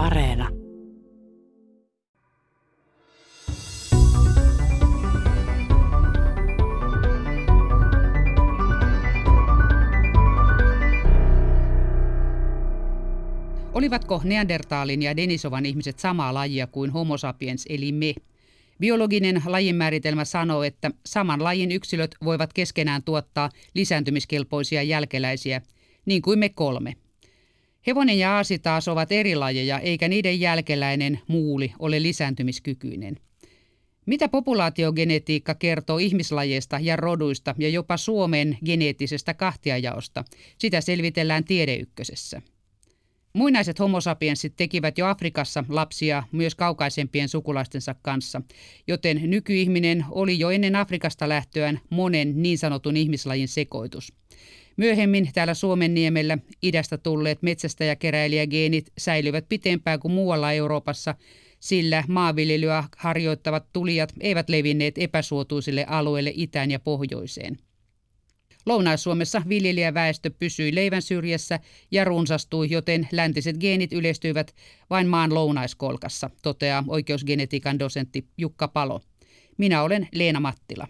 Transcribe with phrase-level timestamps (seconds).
[0.00, 0.48] Areena.
[13.72, 18.14] Olivatko Neandertaalin ja Denisovan ihmiset samaa lajia kuin Homo sapiens eli me?
[18.80, 25.60] Biologinen lajinmääritelmä sanoo, että saman lajin yksilöt voivat keskenään tuottaa lisääntymiskelpoisia jälkeläisiä,
[26.06, 26.96] niin kuin me kolme.
[27.86, 33.16] Hevonen ja aasi taas ovat eri lajeja, eikä niiden jälkeläinen muuli ole lisääntymiskykyinen.
[34.06, 40.24] Mitä populaatiogenetiikka kertoo ihmislajeista ja roduista ja jopa Suomen geneettisestä kahtiajaosta?
[40.58, 42.42] Sitä selvitellään tiedeykkösessä.
[43.32, 48.42] Muinaiset homosapiensit tekivät jo Afrikassa lapsia myös kaukaisempien sukulaistensa kanssa,
[48.86, 54.12] joten nykyihminen oli jo ennen Afrikasta lähtöään monen niin sanotun ihmislajin sekoitus.
[54.80, 61.14] Myöhemmin täällä Suomen niemellä idästä tulleet metsästäjäkeräilijägeenit säilyvät pitempään kuin muualla Euroopassa,
[61.58, 67.58] sillä maanviljelyä harjoittavat tulijat eivät levinneet epäsuotuisille alueille itään ja pohjoiseen.
[68.66, 74.54] Lounais-Suomessa viljelijäväestö pysyi leivän syrjässä ja runsastui, joten läntiset geenit yleistyivät
[74.90, 79.00] vain maan lounaiskolkassa, toteaa oikeusgenetiikan dosentti Jukka Palo.
[79.58, 80.86] Minä olen Leena Mattila.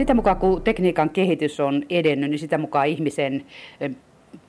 [0.00, 3.44] Sitä mukaan kun tekniikan kehitys on edennyt, niin sitä mukaan ihmisen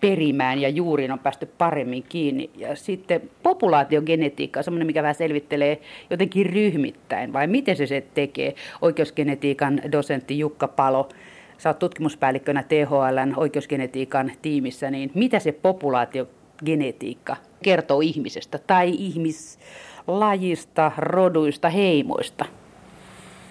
[0.02, 2.50] perimään ja juuriin on päästy paremmin kiinni.
[2.56, 8.56] Ja sitten populaatiogenetiikka on semmoinen, mikä vähän selvittelee jotenkin ryhmittäin, vai miten se se tekee?
[8.82, 11.10] Oikeusgenetiikan dosentti Jukka Palo,
[11.58, 21.70] sä oot tutkimuspäällikkönä THLn oikeusgenetiikan tiimissä, niin mitä se populaatiogenetiikka kertoo ihmisestä tai ihmislajista, roduista,
[21.70, 22.46] heimoista?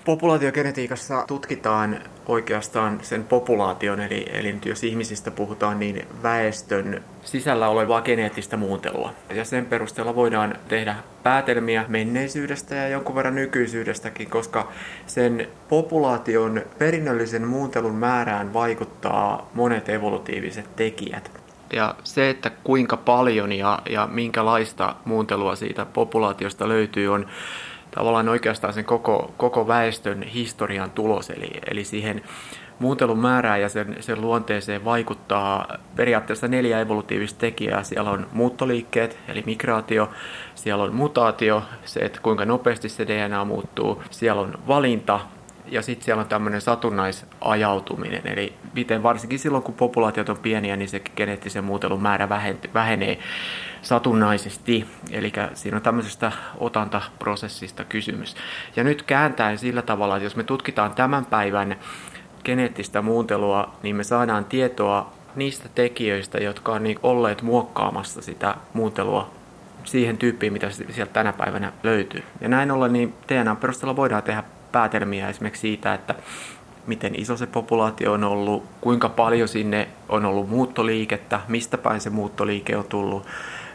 [0.05, 8.03] Populaatiogenetiikassa tutkitaan oikeastaan sen populaation, eli, eli nyt jos ihmisistä puhutaan, niin väestön sisällä olevaa
[8.03, 9.13] geneettistä muuntelua.
[9.35, 14.69] Ja sen perusteella voidaan tehdä päätelmiä menneisyydestä ja jonkun verran nykyisyydestäkin, koska
[15.07, 21.31] sen populaation perinnöllisen muuntelun määrään vaikuttaa monet evolutiiviset tekijät.
[21.73, 27.27] Ja se, että kuinka paljon ja, ja minkälaista muuntelua siitä populaatiosta löytyy, on
[27.91, 32.23] tavallaan oikeastaan sen koko, koko väestön historian tulos, eli, eli siihen
[32.79, 37.83] muuntelun määrään ja sen, sen luonteeseen vaikuttaa periaatteessa neljä evolutiivista tekijää.
[37.83, 40.11] Siellä on muuttoliikkeet, eli migraatio,
[40.55, 45.21] siellä on mutaatio, se, että kuinka nopeasti se DNA muuttuu, siellä on valinta,
[45.71, 50.89] ja sitten siellä on tämmöinen satunnaisajautuminen, eli miten varsinkin silloin, kun populaatiot on pieniä, niin
[50.89, 52.29] se geneettisen muutelun määrä
[52.75, 53.19] vähenee
[53.83, 54.87] satunnaisesti.
[55.11, 58.37] Eli siinä on tämmöisestä otantaprosessista kysymys.
[58.77, 61.77] Ja nyt kääntäen sillä tavalla, että jos me tutkitaan tämän päivän
[62.45, 69.31] geneettistä muuntelua, niin me saadaan tietoa niistä tekijöistä, jotka on niin olleet muokkaamassa sitä muuntelua
[69.85, 72.23] siihen tyyppiin, mitä sieltä tänä päivänä löytyy.
[72.41, 74.43] Ja näin ollen niin DNA perusteella voidaan tehdä
[74.73, 76.15] päätelmiä esimerkiksi siitä, että
[76.87, 82.11] miten iso se populaatio on ollut, kuinka paljon sinne on ollut muuttoliikettä, mistä päin se
[82.11, 83.27] muuttoliike on tullut,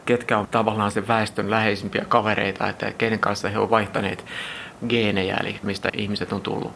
[0.05, 4.25] ketkä on tavallaan sen väestön läheisimpiä kavereita, että kenen kanssa he ovat vaihtaneet
[4.89, 6.71] geenejä, eli mistä ihmiset on tullut.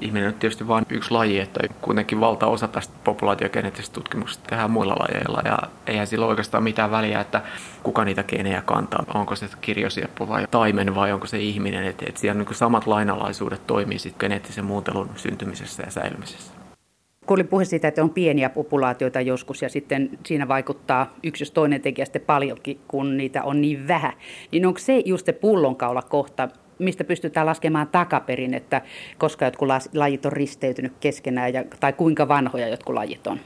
[0.00, 5.42] Ihminen on tietysti vain yksi laji, että kuitenkin valtaosa tästä populaatiogeneettisestä tutkimuksesta tehdään muilla lajeilla,
[5.44, 7.42] ja eihän sillä oikeastaan mitään väliä, että
[7.82, 12.20] kuka niitä geenejä kantaa, onko se kirjosieppo vai taimen vai onko se ihminen, että, että
[12.20, 16.57] siellä niin samat lainalaisuudet toimii sitten geneettisen muuntelun syntymisessä ja säilymisessä
[17.28, 21.80] kuulin puhe siitä, että on pieniä populaatioita joskus ja sitten siinä vaikuttaa yksi jos toinen
[21.80, 24.12] tekijä sitten paljonkin, kun niitä on niin vähän.
[24.52, 28.82] Niin onko se just se pullonkaula kohta, mistä pystytään laskemaan takaperin, että
[29.18, 33.40] koska jotkut lajit on risteytynyt keskenään ja, tai kuinka vanhoja jotkut lajit on?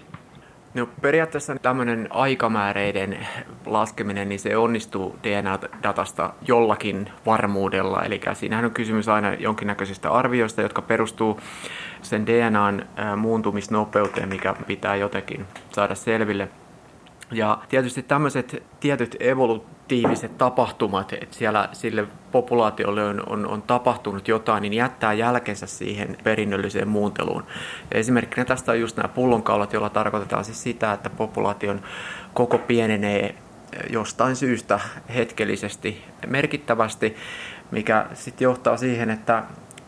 [0.74, 3.18] No periaatteessa tämmöinen aikamääreiden
[3.66, 8.02] laskeminen, niin se onnistuu DNA-datasta jollakin varmuudella.
[8.02, 11.40] Eli siinähän on kysymys aina jonkinnäköisistä arvioista, jotka perustuu
[12.02, 12.86] sen DNAn
[13.16, 16.48] muuntumisnopeuteen, mikä pitää jotenkin saada selville.
[17.30, 24.62] Ja tietysti tämmöiset tietyt evolutiiviset tapahtumat, että siellä sille populaatiolle on, on, on tapahtunut jotain,
[24.62, 27.44] niin jättää jälkensä siihen perinnölliseen muunteluun.
[27.92, 31.82] Esimerkkinä tästä on just nämä pullonkaulat, joilla tarkoitetaan siis sitä, että populaation
[32.34, 33.34] koko pienenee
[33.90, 34.80] jostain syystä
[35.14, 37.16] hetkellisesti merkittävästi,
[37.70, 39.42] mikä sitten johtaa siihen, että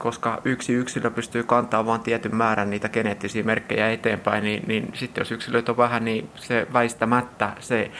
[0.04, 5.20] koska yksi yksilö pystyy kantamaan vain tietyn määrän niitä geneettisiä merkkejä eteenpäin, niin, niin sitten
[5.20, 7.90] jos yksilöitä on vähän, niin se väistämättä se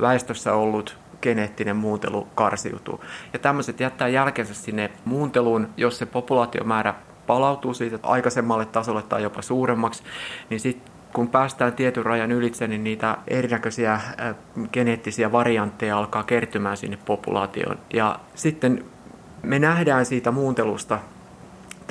[0.00, 3.04] väestössä ollut geneettinen muuntelu karsiutuu.
[3.32, 6.94] Ja tämmöiset jättää jälkensä sinne muunteluun, jos se populaatiomäärä
[7.26, 10.02] palautuu siitä aikaisemmalle tasolle tai jopa suuremmaksi,
[10.50, 14.00] niin sitten kun päästään tietyn rajan ylitse, niin niitä erinäköisiä
[14.72, 17.78] geneettisiä variantteja alkaa kertymään sinne populaatioon.
[17.92, 18.84] Ja sitten
[19.42, 20.98] me nähdään siitä muuntelusta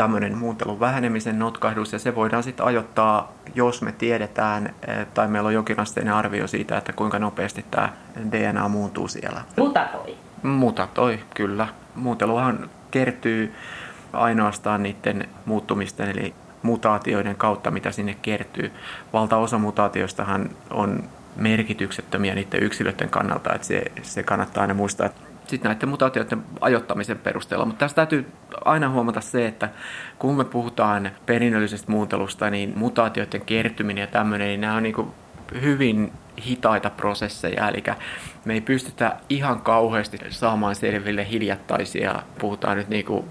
[0.01, 4.73] tämmöinen muuntelun vähenemisen notkahdus ja se voidaan sitten ajoittaa, jos me tiedetään
[5.13, 7.89] tai meillä on jonkinasteinen arvio siitä, että kuinka nopeasti tämä
[8.31, 9.41] DNA muuntuu siellä.
[9.57, 10.17] Mutatoi.
[10.43, 11.67] Mutatoi, kyllä.
[11.95, 13.53] Muunteluhan kertyy
[14.13, 18.71] ainoastaan niiden muuttumisten eli mutaatioiden kautta, mitä sinne kertyy.
[19.13, 21.03] Valtaosa mutaatioistahan on
[21.35, 25.09] merkityksettömiä niiden yksilöiden kannalta, että se, se kannattaa aina muistaa.
[25.51, 27.65] Sitten näiden mutaatioiden ajottamisen perusteella.
[27.65, 28.31] Mutta tässä täytyy
[28.65, 29.69] aina huomata se, että
[30.19, 35.07] kun me puhutaan perinnöllisestä muuntelusta, niin mutaatioiden kertyminen ja tämmöinen, niin nämä on niin
[35.61, 36.11] hyvin
[36.45, 37.83] hitaita prosesseja, eli
[38.45, 43.25] me ei pystytä ihan kauheasti saamaan selville hiljattaisia, puhutaan nyt niin kuin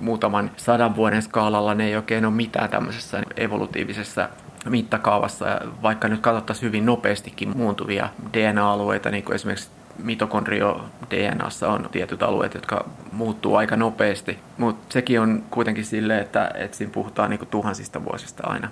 [0.00, 4.28] muutaman sadan vuoden skaalalla, ne ei oikein ole mitään tämmöisessä evolutiivisessa
[4.68, 5.46] mittakaavassa,
[5.82, 12.54] vaikka nyt katsottaisiin hyvin nopeastikin muuntuvia DNA-alueita, niin kuin esimerkiksi mitokondrio DNAssa on tietyt alueet,
[12.54, 18.04] jotka muuttuu aika nopeasti, mutta sekin on kuitenkin sille, että, että siinä puhutaan niin tuhansista
[18.04, 18.68] vuosista aina.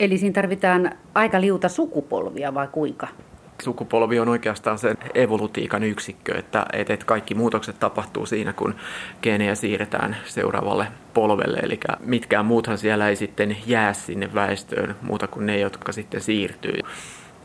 [0.00, 3.08] Eli siinä tarvitaan aika liuta sukupolvia vai kuinka?
[3.62, 8.74] Sukupolvi on oikeastaan se evolutiikan yksikkö, että, että kaikki muutokset tapahtuu siinä, kun
[9.22, 11.58] geenejä siirretään seuraavalle polvelle.
[11.58, 16.80] Eli mitkään muuthan siellä ei sitten jää sinne väestöön muuta kuin ne, jotka sitten siirtyy.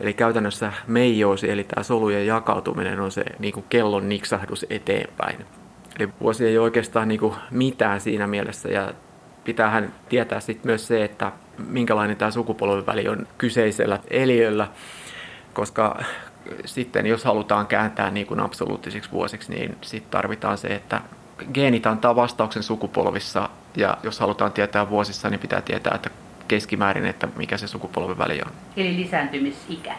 [0.00, 5.46] Eli käytännössä meijousi, eli tämä solujen jakautuminen on se niin kuin kellon niksahdus eteenpäin.
[5.98, 8.94] Eli vuosi ei oikeastaan niin kuin mitään siinä mielessä ja
[9.44, 11.32] pitäähän tietää sitten myös se, että
[11.68, 14.68] minkälainen tämä sukupolven väli on kyseisellä eliöllä,
[15.52, 16.02] koska
[16.64, 21.00] sitten jos halutaan kääntää niin kuin absoluuttisiksi vuosiksi, niin sitten tarvitaan se, että
[21.54, 26.10] geenit antaa vastauksen sukupolvissa ja jos halutaan tietää vuosissa, niin pitää tietää, että
[26.48, 28.52] keskimäärin, että mikä se sukupolven väli on.
[28.76, 29.94] Eli lisääntymisikä.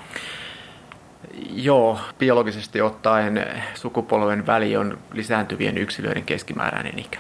[1.54, 7.20] Joo, biologisesti ottaen sukupolven väli on lisääntyvien yksilöiden keskimääräinen ikä.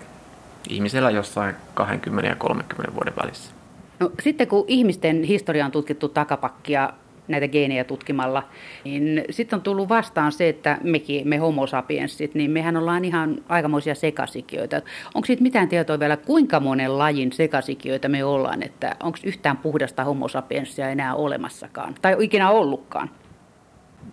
[0.69, 3.53] Ihmisellä jossain 20 ja 30 vuoden välissä.
[3.99, 6.89] No, sitten kun ihmisten historia on tutkittu takapakkia
[7.27, 8.43] näitä geenejä tutkimalla,
[8.83, 13.37] niin sitten on tullut vastaan se, että mekin, me homo sapiensit, niin mehän ollaan ihan
[13.49, 14.81] aikamoisia sekasikiöitä.
[15.15, 20.03] Onko siitä mitään tietoa vielä, kuinka monen lajin sekasikiöitä me ollaan, että onko yhtään puhdasta
[20.03, 23.09] homo sapiensia enää olemassakaan, tai ikinä ollutkaan?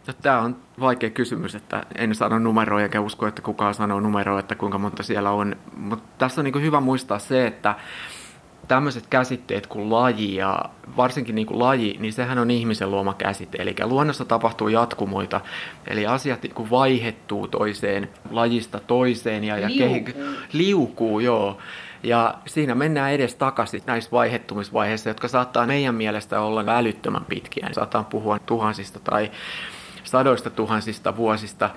[0.07, 4.41] No, Tämä on vaikea kysymys, että en sano numeroja eikä usko, että kukaan sanoo numeroa,
[4.41, 5.57] että kuinka monta siellä on.
[5.77, 7.75] Mutta tässä on niin hyvä muistaa se, että
[8.69, 10.65] tämmöiset käsitteet kuin laji ja
[10.97, 13.59] varsinkin niin kuin laji, niin sehän on ihmisen luoma käsite.
[13.63, 15.41] Eli luonnossa tapahtuu jatkumoita,
[15.87, 19.89] eli asiat niin kuin vaihettuu toiseen, lajista toiseen ja, ja liukuu.
[19.89, 20.15] Kehi-
[20.53, 21.59] liukuu, joo.
[22.03, 27.69] Ja siinä mennään edes takaisin näissä vaihettumisvaiheissa, jotka saattaa meidän mielestä olla älyttömän pitkiä.
[27.73, 29.31] Saattaa puhua tuhansista tai
[30.05, 31.71] sadoista tuhansista vuosista.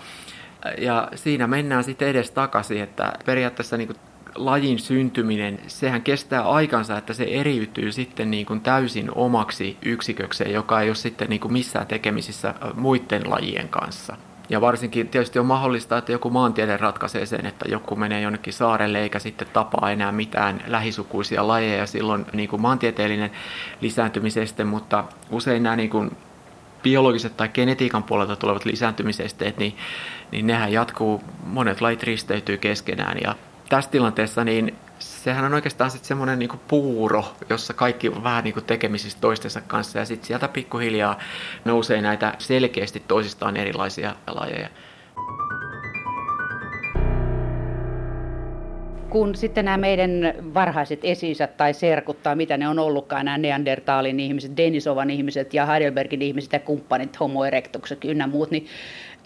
[0.77, 3.97] Ja siinä mennään sitten edes takaisin, että periaatteessa niin kuin
[4.35, 10.81] lajin syntyminen, sehän kestää aikansa, että se eriytyy sitten niin kuin täysin omaksi yksikökseen, joka
[10.81, 14.17] ei ole sitten niin kuin missään tekemisissä muiden lajien kanssa.
[14.49, 19.01] Ja varsinkin tietysti on mahdollista, että joku maantiede ratkaisee sen, että joku menee jonnekin saarelle
[19.01, 23.31] eikä sitten tapaa enää mitään lähisukuisia lajeja, silloin niin kuin maantieteellinen
[23.81, 26.11] lisääntymiseste, mutta usein nämä niin kuin
[26.83, 29.77] biologiset tai genetiikan puolelta tulevat lisääntymisesteet, niin,
[30.31, 33.35] niin nehän jatkuu, monet lajit risteytyy keskenään ja
[33.69, 38.61] tässä tilanteessa niin sehän on oikeastaan sitten semmoinen niinku puuro, jossa kaikki on vähän niinku
[38.61, 41.19] tekemisissä toistensa kanssa ja sitten sieltä pikkuhiljaa
[41.65, 44.69] nousee näitä selkeästi toisistaan erilaisia lajeja.
[49.15, 54.19] Kun sitten nämä meidän varhaiset esisät tai serkut tai mitä ne on ollutkaan, nämä Neandertalin
[54.19, 57.41] ihmiset, Denisovan ihmiset ja Heidelbergin ihmiset ja kumppanit, Homo
[58.05, 58.67] ynnä muut, niin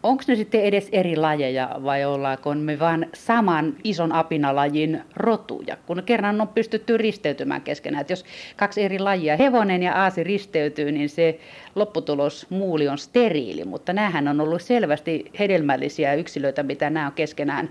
[0.04, 6.04] onko ne sitten edes eri lajeja vai ollaanko me vaan saman ison apinalajin rotuja, kun
[6.06, 8.02] kerran on pystytty risteytymään keskenään.
[8.02, 8.26] Että jos
[8.58, 11.40] kaksi eri lajia, hevonen ja aasi risteytyy, niin se
[11.76, 17.70] lopputulos muuli on steriili, mutta näähän on ollut selvästi hedelmällisiä yksilöitä, mitä nämä on keskenään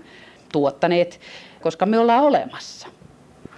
[0.51, 1.19] tuottaneet,
[1.61, 2.87] koska me ollaan olemassa.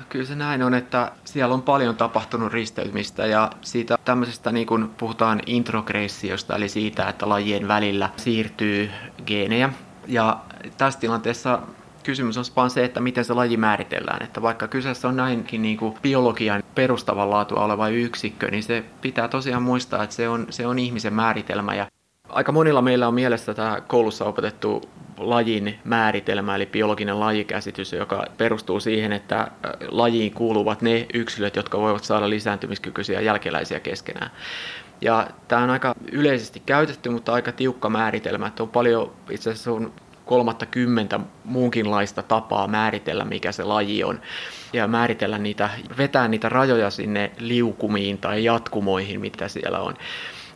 [0.09, 4.89] Kyllä se näin on, että siellä on paljon tapahtunut risteytymistä ja siitä tämmöisestä niin kuin
[4.89, 8.91] puhutaan introgressiosta, eli siitä, että lajien välillä siirtyy
[9.25, 9.69] geenejä.
[10.07, 10.39] Ja
[10.77, 11.59] tässä tilanteessa
[12.03, 14.23] kysymys on vaan se, että miten se laji määritellään.
[14.23, 19.27] Että vaikka kyseessä on näinkin niin kuin biologian perustavan laatua oleva yksikkö, niin se pitää
[19.27, 21.75] tosiaan muistaa, että se on, se on ihmisen määritelmä.
[21.75, 21.87] Ja
[22.31, 24.81] aika monilla meillä on mielessä tämä koulussa opetettu
[25.17, 29.51] lajin määritelmä, eli biologinen lajikäsitys, joka perustuu siihen, että
[29.87, 34.31] lajiin kuuluvat ne yksilöt, jotka voivat saada lisääntymiskykyisiä jälkeläisiä keskenään.
[35.01, 38.47] Ja tämä on aika yleisesti käytetty, mutta aika tiukka määritelmä.
[38.47, 39.93] Että on paljon, itse asiassa on
[40.25, 44.21] kolmatta kymmentä muunkinlaista tapaa määritellä, mikä se laji on.
[44.73, 49.93] Ja määritellä niitä, vetää niitä rajoja sinne liukumiin tai jatkumoihin, mitä siellä on.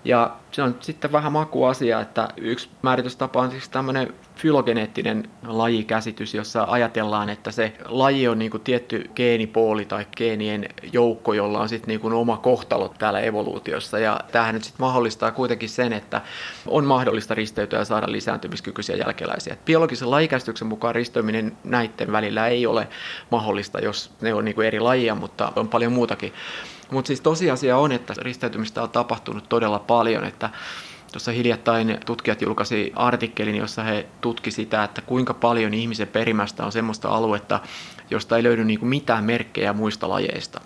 [0.05, 6.65] Ja se on sitten vähän makuasia, että yksi määritystapa on siis tämmöinen fylogeneettinen lajikäsitys, jossa
[6.69, 11.87] ajatellaan, että se laji on niin kuin tietty geenipooli tai geenien joukko, jolla on sitten
[11.87, 13.99] niin kuin oma kohtalo täällä evoluutiossa.
[13.99, 16.21] Ja tämähän nyt sitten mahdollistaa kuitenkin sen, että
[16.67, 19.57] on mahdollista risteytyä ja saada lisääntymiskykyisiä jälkeläisiä.
[19.65, 22.87] Biologisen lajikäsityksen mukaan risteyminen näiden välillä ei ole
[23.31, 26.33] mahdollista, jos ne on niin kuin eri lajia, mutta on paljon muutakin.
[26.91, 30.49] Mutta siis tosiasia on, että risteytymistä on tapahtunut todella paljon, että
[31.15, 36.71] Tuossa hiljattain tutkijat julkaisi artikkelin, jossa he tutki sitä, että kuinka paljon ihmisen perimästä on
[36.71, 37.59] semmoista aluetta,
[38.09, 40.61] josta ei löydy niin mitään merkkejä muista lajeista.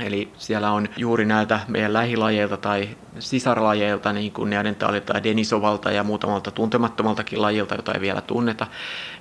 [0.00, 2.88] Eli siellä on juuri näiltä meidän lähilajeilta tai
[3.18, 8.66] sisarlajeilta, niin kuin neandertaalilta ja denisovalta ja muutamalta tuntemattomaltakin lajilta, jota ei vielä tunneta,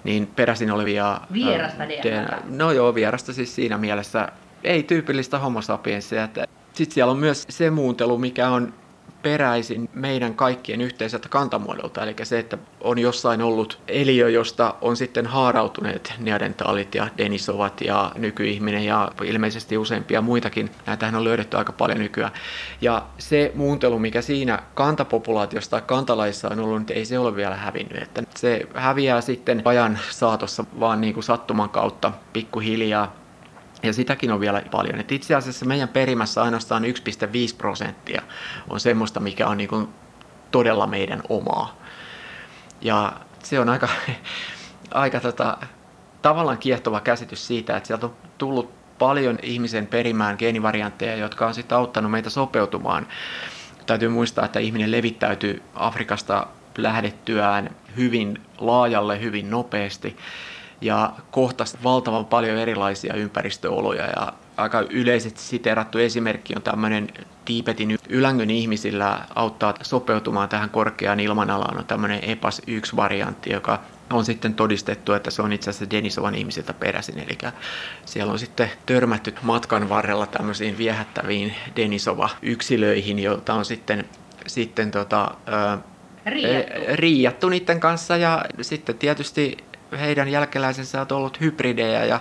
[0.04, 1.22] niin peräisin olevia...
[1.34, 2.38] Vierasta DNA.
[2.50, 4.30] No joo, vierasta siis siinä mielessä
[4.64, 6.30] ei tyypillistä homo sapiensia.
[6.74, 8.74] Sitten siellä on myös se muuntelu, mikä on
[9.26, 15.26] peräisin meidän kaikkien yhteiseltä kantamuodolta, eli se, että on jossain ollut eliö, josta on sitten
[15.26, 20.70] haarautuneet neandertaalit ja denisovat ja nykyihminen ja ilmeisesti useampia muitakin.
[20.86, 22.32] Näitähän on löydetty aika paljon nykyään.
[22.82, 27.56] Ja se muuntelu, mikä siinä kantapopulaatiossa tai kantalaissa on ollut, niin ei se ole vielä
[27.56, 28.04] hävinnyt.
[28.04, 33.25] Että se häviää sitten ajan saatossa vaan niin kuin sattuman kautta pikkuhiljaa
[33.86, 35.00] ja sitäkin on vielä paljon.
[35.00, 36.90] Et itse asiassa meidän perimässä ainoastaan 1,5
[37.58, 38.22] prosenttia
[38.70, 39.88] on semmoista, mikä on niin kuin
[40.52, 41.78] todella meidän omaa.
[42.82, 43.14] Ja
[43.44, 43.88] se on aika,
[44.92, 45.58] aika tota,
[46.22, 51.78] tavallaan kiehtova käsitys siitä, että sieltä on tullut paljon ihmisen perimään geenivariantteja, jotka on sitten
[51.78, 53.08] auttanut meitä sopeutumaan.
[53.86, 60.18] Täytyy muistaa, että ihminen levittäytyy Afrikasta lähdettyään hyvin laajalle, hyvin nopeasti
[60.82, 67.10] ja kohtasi valtavan paljon erilaisia ympäristöoloja ja aika yleisesti siteerattu esimerkki on tämmöinen
[67.46, 73.80] Tiipetin ylängön ihmisillä auttaa sopeutumaan tähän korkeaan ilmanalaan on tämmöinen EPAS 1-variantti, joka
[74.14, 77.20] on sitten todistettu, että se on itse asiassa Denisovan ihmisiltä peräisin.
[77.20, 77.38] Eli
[78.06, 84.06] siellä on sitten törmätty matkan varrella tämmöisiin viehättäviin Denisova-yksilöihin, joilta on sitten,
[84.48, 85.32] sitten tota,
[86.26, 86.82] Riiattu.
[86.94, 89.58] riiattu niiden kanssa ja sitten tietysti
[89.98, 92.20] heidän jälkeläisensä on ollut hybridejä ja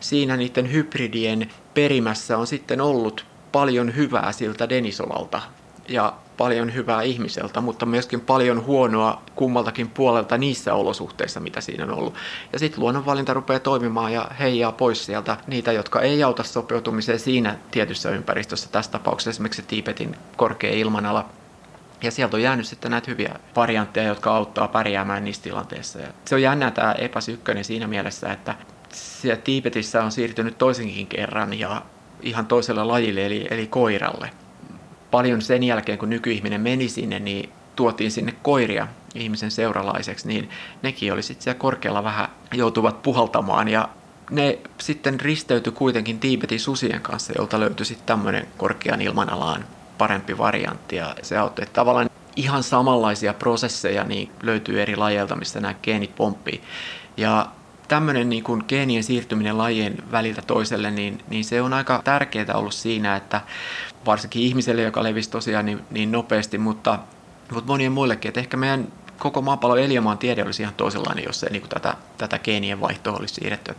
[0.00, 5.42] siinä niiden hybridien perimässä on sitten ollut paljon hyvää siltä Denisovalta
[5.88, 11.94] ja paljon hyvää ihmiseltä, mutta myöskin paljon huonoa kummaltakin puolelta niissä olosuhteissa, mitä siinä on
[11.94, 12.14] ollut.
[12.52, 17.56] Ja sitten luonnonvalinta rupeaa toimimaan ja heijaa pois sieltä niitä, jotka ei auta sopeutumiseen siinä
[17.70, 18.68] tietyssä ympäristössä.
[18.72, 21.28] Tässä tapauksessa esimerkiksi Tiipetin korkea ilmanala
[22.02, 25.98] ja sieltä on jäänyt sitten näitä hyviä variantteja, jotka auttaa pärjäämään niissä tilanteissa.
[25.98, 28.54] Ja se on jännä tämä EPAS 1 siinä mielessä, että
[28.92, 31.82] siellä Tiipetissä on siirtynyt toisenkin kerran ja
[32.22, 34.30] ihan toiselle lajille, eli, eli koiralle.
[35.10, 40.50] Paljon sen jälkeen, kun nykyihminen meni sinne, niin tuotiin sinne koiria ihmisen seuralaiseksi, niin
[40.82, 43.88] nekin oli sitten siellä korkealla vähän joutuvat puhaltamaan ja
[44.30, 49.64] ne sitten risteytyi kuitenkin Tiibetin susien kanssa, jolta löytyi sitten tämmöinen korkean ilmanalaan
[49.98, 51.62] parempi variantti ja se auttoi.
[51.62, 56.62] Että tavallaan ihan samanlaisia prosesseja niin löytyy eri lajeilta, missä nämä geenit pomppii.
[57.16, 57.46] Ja
[57.88, 62.74] tämmöinen niin kuin geenien siirtyminen lajien väliltä toiselle, niin, niin se on aika tärkeää ollut
[62.74, 63.40] siinä, että
[64.06, 66.98] varsinkin ihmiselle, joka levisi tosiaan niin, niin nopeasti, mutta,
[67.52, 71.50] mutta monien muillekin, että ehkä meidän koko maapallon eliömaan tiede olisi ihan toisenlainen, jos ei
[71.50, 73.74] niin kuin tätä, tätä geenien vaihtoa olisi siirretty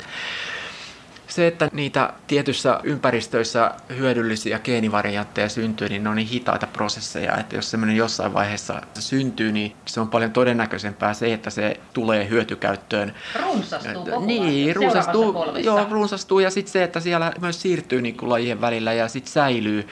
[1.27, 7.55] se, että niitä tietyissä ympäristöissä hyödyllisiä geenivariantteja syntyy, niin ne on niin hitaita prosesseja, että
[7.55, 13.13] jos semmoinen jossain vaiheessa syntyy, niin se on paljon todennäköisempää se, että se tulee hyötykäyttöön.
[13.43, 18.29] Runsastuu koko Niin, runsastuu, joo, runsastuu ja sitten se, että siellä myös siirtyy niin kuin
[18.29, 19.87] lajien välillä ja sitten säilyy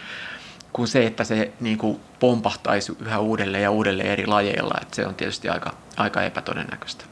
[0.74, 4.78] kuin se, että se niin kuin pompahtaisi yhä uudelleen ja uudelleen eri lajeilla.
[4.82, 7.06] Että se on tietysti aika, aika epätodennäköistä.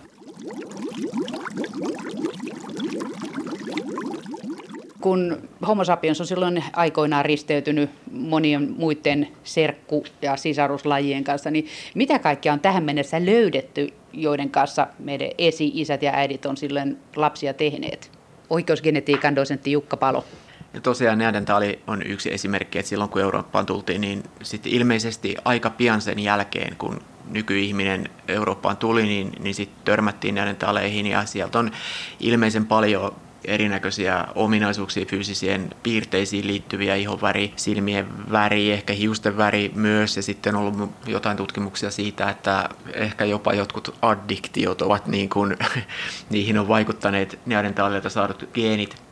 [5.04, 12.20] Kun Homo sapiens on silloin aikoinaan risteytynyt monien muiden serkku- ja sisaruslajien kanssa, niin mitä
[12.20, 18.12] kaikkea on tähän mennessä löydetty, joiden kanssa meidän esi-isät ja äidit on silloin lapsia tehneet?
[18.50, 20.26] Oikeusgenetiikan dosentti Jukka Palo.
[20.74, 25.70] Ja tosiaan neandertaali on yksi esimerkki, että silloin kun Eurooppaan tultiin, niin sitten ilmeisesti aika
[25.70, 31.60] pian sen jälkeen, kun nykyihminen Eurooppaan tuli, niin, niin sitten törmättiin näiden taleihin ja sieltä
[31.60, 31.72] on
[32.20, 40.16] ilmeisen paljon erinäköisiä ominaisuuksia fyysisien piirteisiin liittyviä, ihonväri, silmien väri, ehkä hiusten väri myös.
[40.16, 45.58] Ja sitten on ollut jotain tutkimuksia siitä, että ehkä jopa jotkut addiktiot ovat niin kuin,
[46.30, 49.04] niihin on vaikuttaneet neandertaalilta saadut geenit.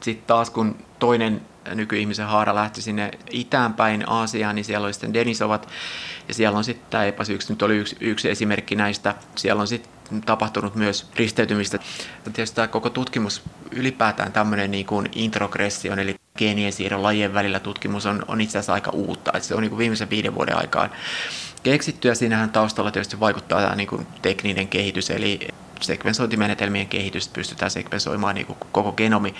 [0.00, 1.40] Sitten taas kun toinen
[1.74, 5.68] nykyihmisen haara lähti sinne itäänpäin Aasiaan, niin siellä oli sitten Denisovat.
[6.28, 9.99] Ja siellä on sitten, tämä epäsyyksi nyt oli yksi, yksi esimerkki näistä, siellä on sitten
[10.26, 11.78] tapahtunut myös risteytymistä.
[12.24, 18.06] Tietysti tämä koko tutkimus ylipäätään tämmöinen niin kuin introgression, eli geenien siirron lajien välillä tutkimus
[18.06, 19.30] on, on itse asiassa aika uutta.
[19.34, 20.90] Että se on niin kuin viimeisen viiden vuoden aikaan
[21.62, 25.48] keksitty ja siinähän taustalla tietysti vaikuttaa tämä niin kuin tekninen kehitys, eli
[25.80, 29.34] sekvensointimenetelmien kehitys, pystytään sekvensoimaan niin kuin koko genomi.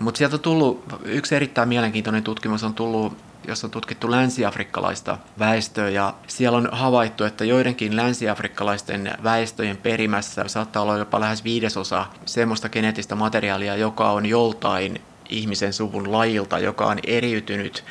[0.00, 5.88] Mutta sieltä on tullut, yksi erittäin mielenkiintoinen tutkimus on tullut jossa on tutkittu länsiafrikkalaista väestöä
[5.88, 12.68] ja siellä on havaittu, että joidenkin länsiafrikkalaisten väestöjen perimässä saattaa olla jopa lähes viidesosa semmoista
[12.68, 17.84] geneettistä materiaalia, joka on joltain ihmisen suvun lajilta, joka on eriytynyt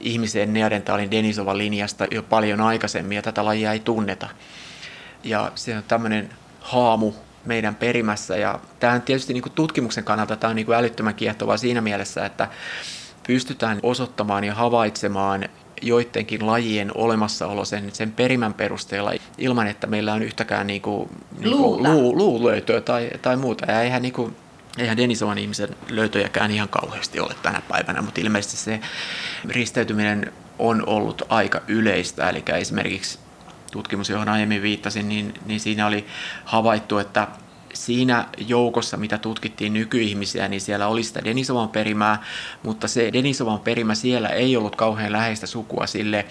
[0.00, 4.28] ihmisen neandertaalin Denisovan linjasta jo paljon aikaisemmin ja tätä lajia ei tunneta.
[5.24, 6.30] Ja se on tämmöinen
[6.60, 7.12] haamu
[7.44, 11.80] meidän perimässä ja tämä on tietysti niin tutkimuksen kannalta tämä on niin älyttömän kiehtovaa siinä
[11.80, 12.48] mielessä, että
[13.26, 15.48] pystytään osoittamaan ja havaitsemaan
[15.82, 21.56] joidenkin lajien olemassaolo sen, sen perimän perusteella ilman, että meillä on yhtäkään niin kuin, niin
[21.56, 23.72] kuin luu, luulöytöä tai, tai muuta.
[23.72, 24.36] Ja eihän, niin kuin,
[24.78, 28.80] eihän Denisovan ihmisen löytöjäkään ihan kauheasti ole tänä päivänä, mutta ilmeisesti se
[29.48, 32.28] risteytyminen on ollut aika yleistä.
[32.28, 33.18] Eli esimerkiksi
[33.72, 36.06] tutkimus, johon aiemmin viittasin, niin, niin siinä oli
[36.44, 37.28] havaittu, että
[37.76, 42.24] siinä joukossa, mitä tutkittiin nykyihmisiä, niin siellä oli sitä Denisovan perimää,
[42.62, 46.26] mutta se Denisovan perimä siellä ei ollut kauhean läheistä sukua sille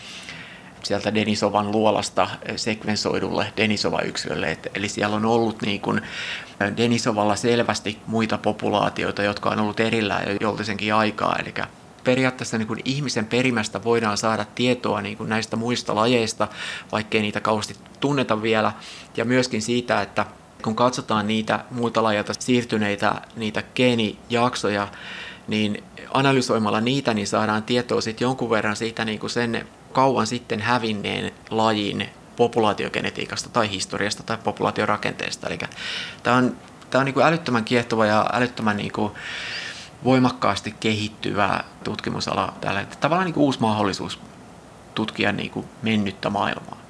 [0.83, 4.57] sieltä Denisovan luolasta sekvensoidulle Denisova-yksilölle.
[4.75, 6.01] Eli siellä on ollut niin kuin
[6.77, 11.35] Denisovalla selvästi muita populaatioita, jotka on ollut erillään jo joltisenkin aikaa.
[11.39, 11.53] Eli
[12.03, 16.47] periaatteessa niin kuin ihmisen perimästä voidaan saada tietoa niin kuin näistä muista lajeista,
[16.91, 18.71] vaikkei niitä kauheasti tunneta vielä.
[19.17, 20.25] Ja myöskin siitä, että
[20.65, 24.87] kun katsotaan niitä muilta lajilta siirtyneitä niitä geenijaksoja,
[25.47, 30.61] niin analysoimalla niitä niin saadaan tietoa sitten jonkun verran siitä niin kuin sen kauan sitten
[30.61, 35.47] hävinneen lajin populaatiogenetiikasta tai historiasta tai populaatiorakenteesta.
[35.47, 35.59] Eli
[36.23, 36.57] tämä on,
[36.89, 39.11] tämä on niin kuin älyttömän kiehtova ja älyttömän niin kuin
[40.03, 42.53] voimakkaasti kehittyvä tutkimusala.
[42.61, 44.19] Tällä, tavallaan niin kuin uusi mahdollisuus
[44.95, 46.84] tutkia niin kuin mennyttä maailmaa.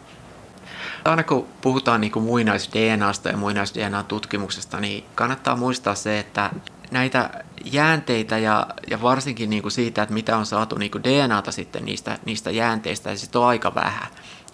[1.05, 6.49] Aina kun puhutaan niin muinais-DNAsta ja muinais-DNA-tutkimuksesta, niin kannattaa muistaa se, että
[6.91, 7.29] näitä
[7.65, 11.85] jäänteitä ja, ja varsinkin niin kuin siitä, että mitä on saatu niin kuin DNAta sitten
[11.85, 14.07] niistä, niistä jäänteistä, ja sitten on aika vähän.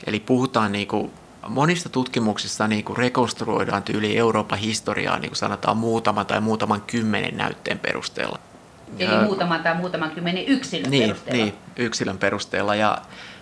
[0.08, 1.12] Eli puhutaan niin kuin
[1.48, 7.38] monista tutkimuksissa niin kuin rekonstruoidaan tyyli Euroopan historiaa, niin kuin sanotaan muutaman tai muutaman kymmenen
[7.38, 8.40] näytteen perusteella.
[9.00, 11.44] Eli muutaman tai muutaman kymmenen yksilön niin, perusteella.
[11.44, 12.76] Niin, yksilön perusteella.
[12.76, 12.98] Ja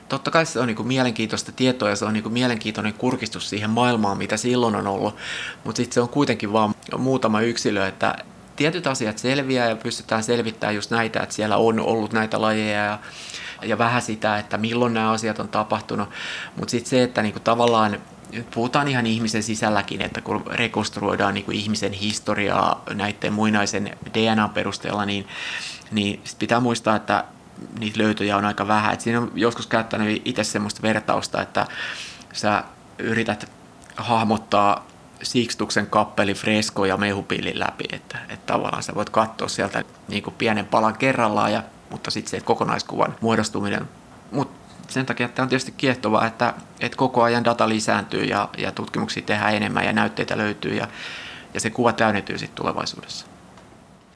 [0.10, 3.50] totta kai se on niin kuin mielenkiintoista tietoa ja se on niin kuin mielenkiintoinen kurkistus
[3.50, 5.16] siihen maailmaan, mitä silloin on ollut,
[5.64, 8.16] mutta sitten se on kuitenkin vain muutama yksilö, että
[8.56, 13.00] tietyt asiat selviää ja pystytään selvittämään just näitä, että siellä on ollut näitä lajeja ja,
[13.64, 16.10] ja vähän sitä, että milloin nämä asiat on tapahtunut,
[16.56, 18.00] mutta sitten se, että niin kuin tavallaan
[18.54, 25.06] puhutaan ihan ihmisen sisälläkin, että kun rekonstruoidaan niin kuin ihmisen historiaa näiden muinaisen DNA perusteella,
[25.06, 25.28] niin,
[25.92, 27.24] niin pitää muistaa, että
[27.80, 28.94] niitä löytöjä on aika vähän.
[28.94, 31.68] Et siinä on joskus käyttänyt itse semmoista vertausta, että
[32.34, 32.64] sä
[32.98, 33.52] yrität
[33.96, 34.88] hahmottaa
[35.24, 40.66] Sixtuksen kappeli freskoja mehupillin läpi, että, että tavallaan sä voit katsoa sieltä niin kuin pienen
[40.66, 43.90] palan kerrallaan, ja, mutta sitten se kokonaiskuvan muodostuminen.
[44.32, 48.72] Mutta sen takia että on tietysti kiehtovaa, että, että koko ajan data lisääntyy ja, ja
[48.72, 50.88] tutkimuksia tehdään enemmän ja näytteitä löytyy ja,
[51.54, 53.26] ja se kuva täydentyy sitten tulevaisuudessa.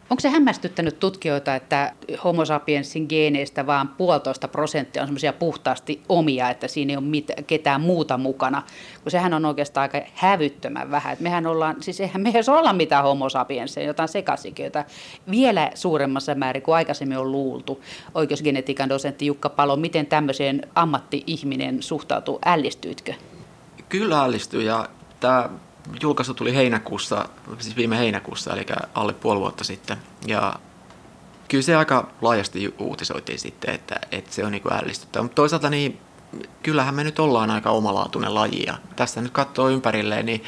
[0.09, 6.49] Onko se hämmästyttänyt tutkijoita, että homo sapiensin geeneistä vaan puolitoista prosenttia on semmoisia puhtaasti omia,
[6.49, 8.63] että siinä ei ole mit- ketään muuta mukana,
[9.03, 11.13] kun sehän on oikeastaan aika hävyttömän vähän.
[11.13, 14.85] Et mehän ollaan, siis eihän me edes olla mitään homo sapiensia, jotain sekasikiöitä
[15.31, 17.83] vielä suuremmassa määrin kuin aikaisemmin on luultu.
[18.13, 23.13] Oikeusgenetiikan dosentti Jukka Palo, miten tämmöiseen ammatti-ihminen suhtautuu, ällistyytkö?
[23.89, 24.89] Kyllä ällistyy ja
[25.19, 25.49] tämä
[26.01, 29.97] julkaisu tuli heinäkuussa, siis viime heinäkuussa, eli alle puoli vuotta sitten.
[30.27, 30.53] Ja
[31.47, 35.23] kyllä se aika laajasti uutisoitiin sitten, että, että se on niin ällistyttävä.
[35.23, 35.99] Mutta toisaalta niin
[36.63, 40.43] kyllähän me nyt ollaan aika omalaatuinen laji ja tässä nyt katsoo ympärilleen, niin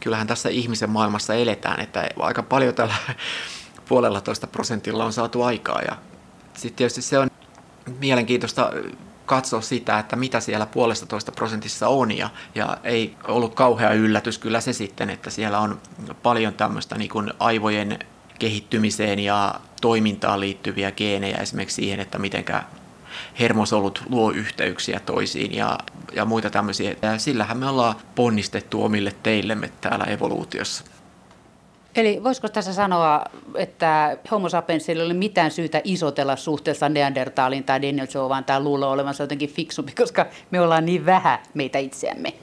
[0.00, 2.94] kyllähän tässä ihmisen maailmassa eletään, että aika paljon tällä
[3.88, 5.96] puolella toista prosentilla on saatu aikaa ja
[6.54, 7.30] sitten tietysti se on
[8.00, 8.70] mielenkiintoista
[9.26, 14.38] katsoa sitä, että mitä siellä puolesta toista prosentissa on ja, ja ei ollut kauhea yllätys
[14.38, 15.80] kyllä se sitten, että siellä on
[16.22, 17.98] paljon tämmöistä niin kuin aivojen
[18.38, 22.62] kehittymiseen ja toimintaan liittyviä geenejä esimerkiksi siihen, että mitenkä
[23.38, 25.78] hermosolut luo yhteyksiä toisiin ja,
[26.14, 26.96] ja muita tämmöisiä.
[27.02, 30.93] Ja sillähän me ollaan ponnistettu omille teillemme täällä evoluutiossa.
[31.96, 37.82] Eli voisiko tässä sanoa, että homo sapiensilla ei ole mitään syytä isotella suhteessa Neandertaliin tai
[37.82, 42.34] Denisovaan tai luulla olevansa jotenkin fiksumpi, koska me ollaan niin vähän meitä itseämme?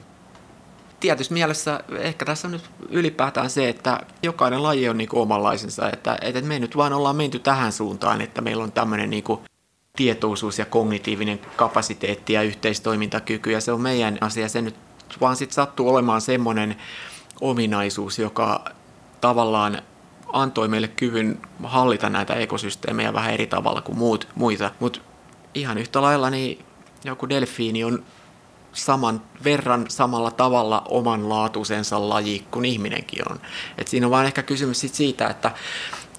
[0.99, 6.17] Tietysti mielessä ehkä tässä on nyt ylipäätään se, että jokainen laji on niin omanlaisensa, että,
[6.21, 9.23] että me nyt vaan ollaan menty tähän suuntaan, että meillä on tämmöinen niin
[9.95, 14.49] tietoisuus ja kognitiivinen kapasiteetti ja yhteistoimintakyky ja se on meidän asia.
[14.49, 14.75] Se nyt
[15.21, 16.75] vaan sitten sattuu olemaan semmoinen
[17.41, 18.65] ominaisuus, joka
[19.21, 19.81] tavallaan
[20.33, 24.71] antoi meille kyvyn hallita näitä ekosysteemejä vähän eri tavalla kuin muut, muita.
[24.79, 24.99] Mutta
[25.53, 26.65] ihan yhtä lailla niin
[27.03, 28.03] joku delfiini on
[28.73, 33.39] saman verran samalla tavalla omanlaatuisensa laji kuin ihminenkin on.
[33.77, 35.51] Et siinä on vaan ehkä kysymys sit siitä, että,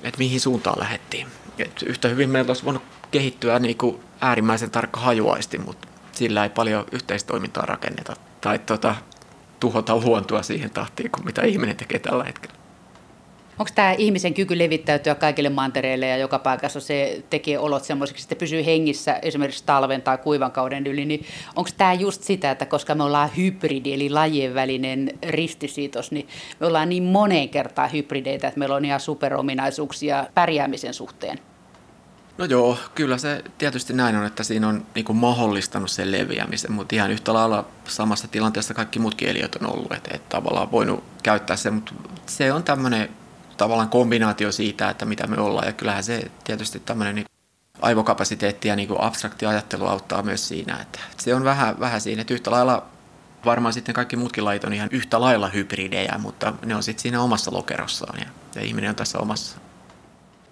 [0.02, 1.26] että mihin suuntaan lähdettiin.
[1.58, 6.50] Et yhtä hyvin meillä olisi voinut kehittyä niin kuin äärimmäisen tarkka hajuaisti, mutta sillä ei
[6.50, 8.94] paljon yhteistoimintaa rakenneta tai tuota,
[9.60, 12.61] tuhota luontoa siihen tahtiin kuin mitä ihminen tekee tällä hetkellä.
[13.62, 18.36] Onko tämä ihmisen kyky levittäytyä kaikille mantereille ja joka paikassa se tekee olot semmoiseksi, että
[18.36, 22.94] pysyy hengissä esimerkiksi talven tai kuivan kauden yli, niin onko tämä just sitä, että koska
[22.94, 26.28] me ollaan hybridi eli lajien välinen ristisiitos, niin
[26.60, 31.38] me ollaan niin moneen kertaan hybrideitä, että meillä on ihan superominaisuuksia pärjäämisen suhteen?
[32.38, 36.96] No joo, kyllä se tietysti näin on, että siinä on niin mahdollistanut sen leviämisen, mutta
[36.96, 41.56] ihan yhtä lailla samassa tilanteessa kaikki muutkin eliöt on ollut, että, että tavallaan voinut käyttää
[41.56, 41.92] sen, mutta
[42.26, 43.21] se on tämmöinen
[43.56, 45.66] tavallaan kombinaatio siitä, että mitä me ollaan.
[45.66, 47.26] Ja kyllähän se tietysti tämmöinen niin
[47.82, 50.78] aivokapasiteetti ja niin abstrakti ajattelu auttaa myös siinä.
[50.82, 52.86] Että se on vähän, vähän siinä, että yhtä lailla
[53.44, 57.22] varmaan sitten kaikki muutkin lait on ihan yhtä lailla hybridejä, mutta ne on sitten siinä
[57.22, 59.56] omassa lokerossaan ja, ja ihminen on tässä omassa.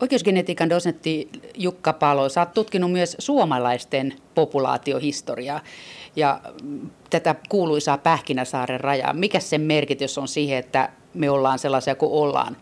[0.00, 5.60] Oikeusgenetiikan dosentti Jukka Palo, sä oot tutkinut myös suomalaisten populaatiohistoriaa
[6.16, 6.40] ja
[7.10, 9.12] tätä kuuluisaa Pähkinäsaaren rajaa.
[9.12, 12.56] Mikä sen merkitys on siihen, että me ollaan sellaisia kuin ollaan?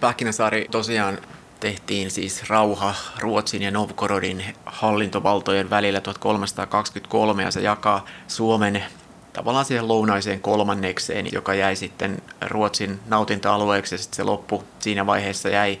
[0.00, 1.18] Pähkinäsaari tosiaan
[1.60, 8.84] tehtiin siis rauha Ruotsin ja Novgorodin hallintovaltojen välillä 1323 ja se jakaa Suomen
[9.32, 15.48] tavallaan siihen lounaiseen kolmannekseen, joka jäi sitten Ruotsin nautinta-alueeksi ja sitten se loppu siinä vaiheessa
[15.48, 15.78] jäi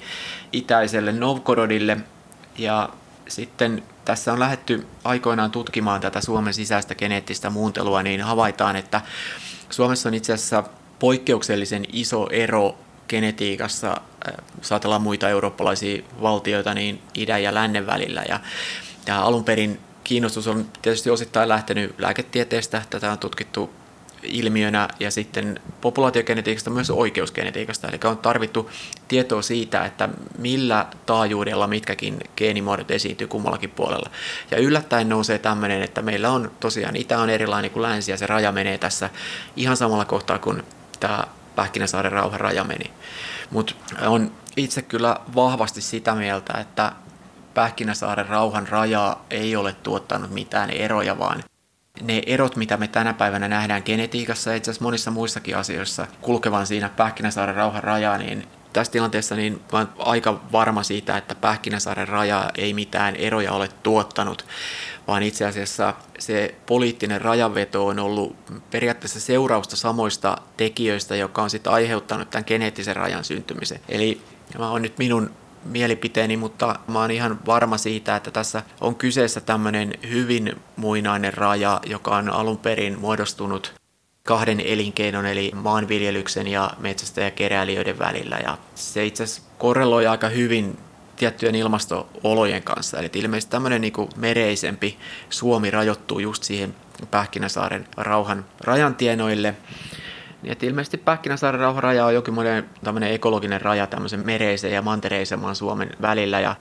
[0.52, 1.96] itäiselle Novgorodille.
[2.58, 2.88] Ja
[3.28, 9.00] sitten tässä on lähetty aikoinaan tutkimaan tätä Suomen sisäistä geneettistä muuntelua, niin havaitaan, että
[9.70, 10.64] Suomessa on itse asiassa
[10.98, 18.24] poikkeuksellisen iso ero genetiikassa, äh, jos ajatellaan muita eurooppalaisia valtioita, niin idän ja lännen välillä.
[18.28, 18.40] Ja,
[19.06, 22.82] ja alun perin kiinnostus on tietysti osittain lähtenyt lääketieteestä.
[22.90, 23.70] Tätä on tutkittu
[24.22, 27.88] ilmiönä ja sitten populaatiogenetiikasta myös oikeusgenetiikasta.
[27.88, 28.70] Eli on tarvittu
[29.08, 34.10] tietoa siitä, että millä taajuudella mitkäkin geenimuodot esiintyy kummallakin puolella.
[34.50, 38.26] Ja yllättäen nousee tämmöinen, että meillä on tosiaan itä on erilainen kuin länsi ja se
[38.26, 39.10] raja menee tässä
[39.56, 40.62] ihan samalla kohtaa kuin
[41.00, 41.24] tämä
[41.56, 42.92] Pähkinäsaaren rauhan raja meni.
[43.50, 43.74] Mutta
[44.06, 46.92] on itse kyllä vahvasti sitä mieltä, että
[47.54, 51.44] Pähkinäsaaren rauhan raja ei ole tuottanut mitään eroja, vaan
[52.02, 56.66] ne erot, mitä me tänä päivänä nähdään genetiikassa ja itse asiassa monissa muissakin asioissa kulkevan
[56.66, 62.50] siinä Pähkinäsaaren rauhan rajaa, niin tässä tilanteessa niin olen aika varma siitä, että Pähkinäsaaren raja
[62.54, 64.46] ei mitään eroja ole tuottanut,
[65.08, 68.36] vaan itse asiassa se poliittinen rajanveto on ollut
[68.70, 73.80] periaatteessa seurausta samoista tekijöistä, joka on sitten aiheuttanut tämän geneettisen rajan syntymisen.
[73.88, 74.20] Eli
[74.58, 75.30] mä on nyt minun
[75.64, 81.80] mielipiteeni, mutta mä oon ihan varma siitä, että tässä on kyseessä tämmöinen hyvin muinainen raja,
[81.86, 83.74] joka on alun perin muodostunut
[84.22, 88.38] kahden elinkeinon, eli maanviljelyksen ja metsästäjäkeräilijöiden välillä.
[88.44, 90.78] Ja se itse asiassa korreloi aika hyvin
[91.16, 92.98] tiettyjen ilmastoolojen kanssa.
[92.98, 94.98] Eli ilmeisesti tämmöinen niin kuin mereisempi
[95.30, 96.74] Suomi rajoittuu just siihen
[97.10, 99.54] Pähkinäsaaren rauhan rajantienoille.
[100.42, 102.34] Niin että ilmeisesti Pähkinäsaaren rauhan raja on jokin
[102.84, 106.40] tämmöinen ekologinen raja tämmöisen mereisen ja mantereisemman Suomen välillä.
[106.40, 106.56] Ja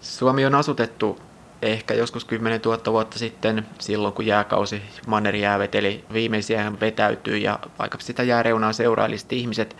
[0.00, 1.20] Suomi on asutettu
[1.62, 7.98] ehkä joskus 10 000 vuotta sitten, silloin kun jääkausi mannerjää veteli viimeisiä vetäytyy ja vaikka
[8.00, 9.76] sitä jääreunaa seurailisit ihmiset,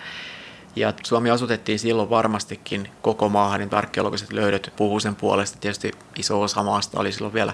[0.77, 5.59] ja Suomi asutettiin silloin varmastikin koko maahan, niin arkeologiset löydöt puhuu sen puolesta.
[5.61, 7.53] Tietysti iso osa maasta oli silloin vielä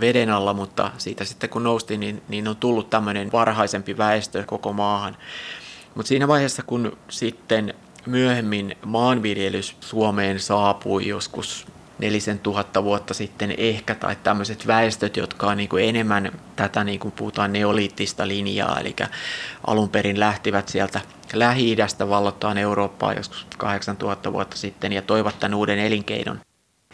[0.00, 4.72] veden alla, mutta siitä sitten kun noustiin, niin, niin on tullut tämmöinen varhaisempi väestö koko
[4.72, 5.16] maahan.
[5.94, 7.74] Mutta siinä vaiheessa, kun sitten
[8.06, 11.66] myöhemmin maanviljelys Suomeen saapui joskus
[12.02, 17.00] nelisen tuhatta vuotta sitten ehkä, tai tämmöiset väestöt, jotka on niin kuin enemmän tätä, niin
[17.00, 18.96] kuin puhutaan neoliittista linjaa, eli
[19.66, 21.00] alun perin lähtivät sieltä
[21.32, 26.40] Lähi-idästä vallottaan Eurooppaa joskus 8000 vuotta sitten ja toivat tämän uuden elinkeinon,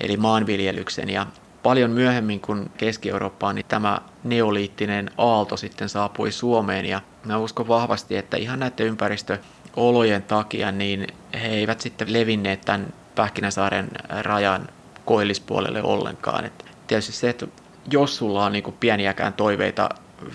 [0.01, 1.11] eli maanviljelyksen.
[1.11, 1.27] Ja
[1.62, 8.16] paljon myöhemmin kuin Keski-Eurooppaan, niin tämä neoliittinen aalto sitten saapui Suomeen ja mä uskon vahvasti,
[8.16, 14.68] että ihan näiden ympäristöolojen takia niin he eivät sitten levinneet tämän Pähkinäsaaren rajan
[15.09, 16.44] koillispuolelle ollenkaan.
[16.44, 17.47] Et tietysti se, että
[17.90, 19.88] jos sulla on niinku pieniäkään toiveita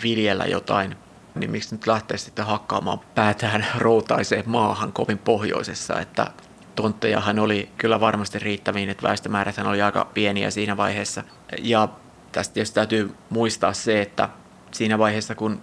[0.03, 0.95] viljellä jotain,
[1.35, 6.31] niin miksi nyt lähtee sitten hakkaamaan päätään routaiseen maahan kovin pohjoisessa, että
[6.75, 11.23] tonttejahan oli kyllä varmasti riittäviin, että väestömäärät oli aika pieniä siinä vaiheessa.
[11.59, 11.87] Ja
[12.31, 14.29] tästä tietysti täytyy muistaa se, että
[14.71, 15.61] siinä vaiheessa kun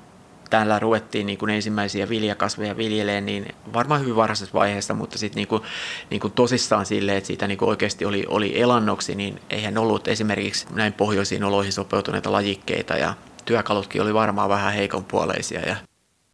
[0.51, 5.49] täällä ruvettiin niin kuin ensimmäisiä viljakasveja viljeleen, niin varmaan hyvin varhaisessa vaiheessa, mutta sitten niin
[5.49, 5.63] kuin,
[6.11, 10.09] niin kuin tosissaan silleen, että siitä niin kuin oikeasti oli, oli elannoksi, niin eihän ollut
[10.09, 15.77] esimerkiksi näin pohjoisiin oloihin sopeutuneita lajikkeita ja työkalutkin oli varmaan vähän heikonpuoleisia ja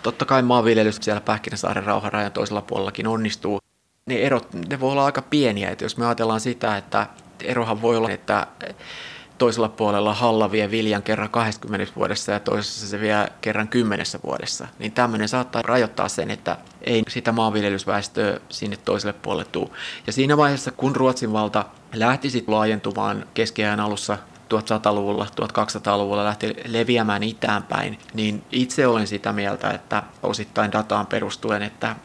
[0.03, 3.59] totta kai maanviljelys siellä Pähkinäsaaren rauharajan toisella puolellakin onnistuu.
[4.07, 7.07] Ne erot, ne voi olla aika pieniä, että jos me ajatellaan sitä, että
[7.45, 8.47] erohan voi olla, että
[9.39, 14.69] toisella puolella halla vie viljan kerran 20 vuodessa ja toisessa se vie kerran 10 vuodessa.
[14.79, 19.69] Niin tämmöinen saattaa rajoittaa sen, että ei sitä maanviljelysväestöä sinne toiselle puolelle tule.
[20.07, 24.19] Ja siinä vaiheessa, kun Ruotsin valta lähti sitten laajentumaan keskiajan alussa
[24.55, 31.63] 1100-luvulla, 1200-luvulla lähti leviämään itään päin, niin itse olen sitä mieltä, että osittain dataan perustuen,
[31.63, 31.97] että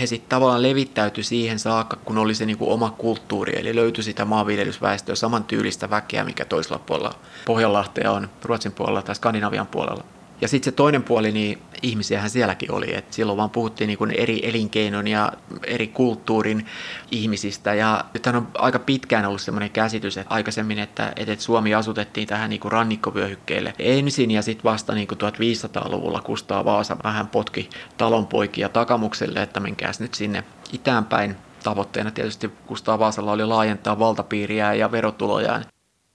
[0.00, 4.24] he sitten tavallaan levittäytyi siihen saakka, kun oli se niinku oma kulttuuri, eli löytyi sitä
[4.24, 7.14] maanviljelysväestöä saman tyylistä väkeä, mikä toisella puolella
[7.46, 10.04] Pohjanlahtea on, Ruotsin puolella tai Skandinavian puolella.
[10.40, 12.94] Ja sitten se toinen puoli, niin ihmisiähän sielläkin oli.
[12.94, 15.32] Et silloin vaan puhuttiin niin eri elinkeinon ja
[15.66, 16.66] eri kulttuurin
[17.10, 17.74] ihmisistä.
[17.74, 22.50] Ja nythän on aika pitkään ollut sellainen käsitys, että aikaisemmin, että, että Suomi asutettiin tähän
[22.50, 29.60] niin rannikkovyöhykkeelle ensin ja sitten vasta niin 1500-luvulla Kustaa Vaasa vähän potki talonpoikia takamukselle, että
[29.60, 31.36] menkääs nyt sinne itäänpäin.
[31.64, 35.64] Tavoitteena tietysti Kustaa Vaasalla oli laajentaa valtapiiriä ja verotulojaan,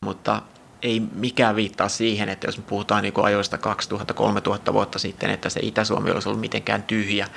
[0.02, 0.42] mutta
[0.84, 3.58] ei mikään viittaa siihen, että jos me puhutaan niin kuin ajoista
[4.70, 7.28] 2000-3000 vuotta sitten, että se Itä-Suomi olisi ollut mitenkään tyhjä.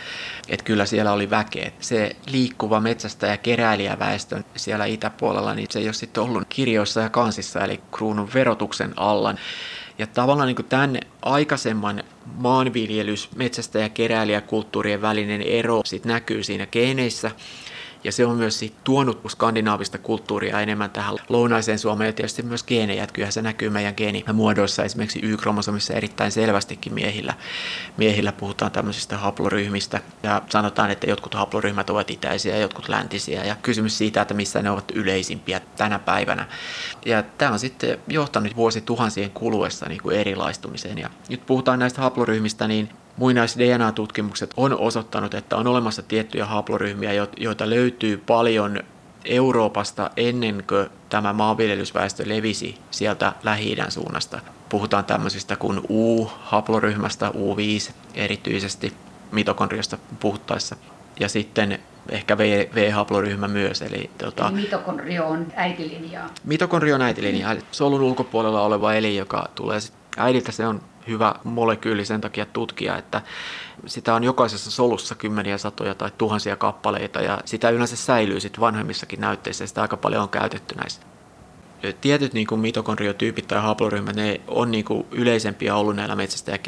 [0.48, 1.72] Että kyllä siellä oli väkeä.
[1.80, 7.08] Se liikkuva metsästä ja keräilijäväestö siellä itäpuolella, niin se ei ole sitten ollut kirjoissa ja
[7.08, 9.34] kansissa, eli kruunun verotuksen alla.
[9.98, 17.30] Ja tavallaan niin tämän aikaisemman maanviljelys, metsästä ja keräilijäkulttuurien välinen ero sit näkyy siinä geeneissä.
[18.06, 23.06] Ja se on myös tuonut skandinaavista kulttuuria enemmän tähän lounaiseen Suomeen ja tietysti myös geenejä.
[23.06, 27.34] Kyllähän se näkyy meidän geenimuodoissa esimerkiksi Y-kromosomissa erittäin selvästikin miehillä.
[27.96, 33.44] Miehillä puhutaan tämmöisistä haploryhmistä ja sanotaan, että jotkut haploryhmät ovat itäisiä ja jotkut läntisiä.
[33.44, 36.48] Ja kysymys siitä, että missä ne ovat yleisimpiä tänä päivänä.
[37.06, 40.98] Ja tämä on sitten johtanut vuosituhansien kuluessa niin kuin erilaistumiseen.
[40.98, 47.70] Ja nyt puhutaan näistä haploryhmistä, niin Muinais-DNA-tutkimukset on osoittanut, että on olemassa tiettyjä haploryhmiä, joita
[47.70, 48.80] löytyy paljon
[49.24, 54.40] Euroopasta ennen kuin tämä maanviljelysväestö levisi sieltä lähi suunnasta.
[54.68, 58.92] Puhutaan tämmöisistä kuin U-haploryhmästä, U5 erityisesti
[59.32, 60.76] mitokondriasta puhuttaessa.
[61.20, 63.82] Ja sitten ehkä V-haploryhmä myös.
[63.82, 66.30] Eli, tota, eli mitokondrio on äitilinjaa.
[66.44, 69.78] Mitokondrio on äitilinjaa, solun ulkopuolella oleva eli, joka tulee
[70.16, 73.22] äidiltä se on hyvä molekyyli sen takia tutkia, että
[73.86, 79.20] sitä on jokaisessa solussa kymmeniä satoja tai tuhansia kappaleita ja sitä yleensä säilyy sitten vanhemmissakin
[79.20, 81.00] näytteissä ja sitä aika paljon on käytetty näissä.
[82.00, 86.58] Tietyt niin kuin mitokondriotyypit tai haploryhmät, ne on niin kuin yleisempiä ollut näillä metsästä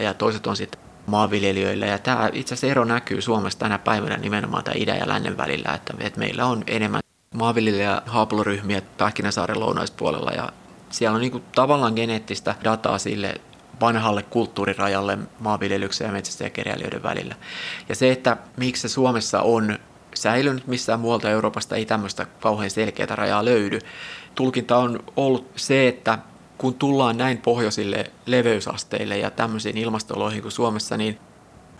[0.00, 1.86] ja toiset on sitten maanviljelijöillä.
[1.86, 5.74] Ja tämä itse asiassa ero näkyy Suomessa tänä päivänä nimenomaan tämä idän ja lännen välillä,
[5.74, 7.00] että, että meillä on enemmän
[7.34, 10.52] maanviljelijä haploryhmiä Pähkinäsaaren lounaispuolella ja
[10.90, 13.40] siellä on niin kuin tavallaan geneettistä dataa sille
[13.82, 17.34] vanhalle kulttuurirajalle maanviljelyksen ja metsästä ja keräilijöiden välillä.
[17.88, 19.78] Ja se, että miksi se Suomessa on
[20.14, 23.78] säilynyt missään muualta Euroopasta, ei tämmöistä kauhean selkeää rajaa löydy.
[24.34, 26.18] Tulkinta on ollut se, että
[26.58, 31.18] kun tullaan näin pohjoisille leveysasteille ja tämmöisiin ilmastoloihin kuin Suomessa, niin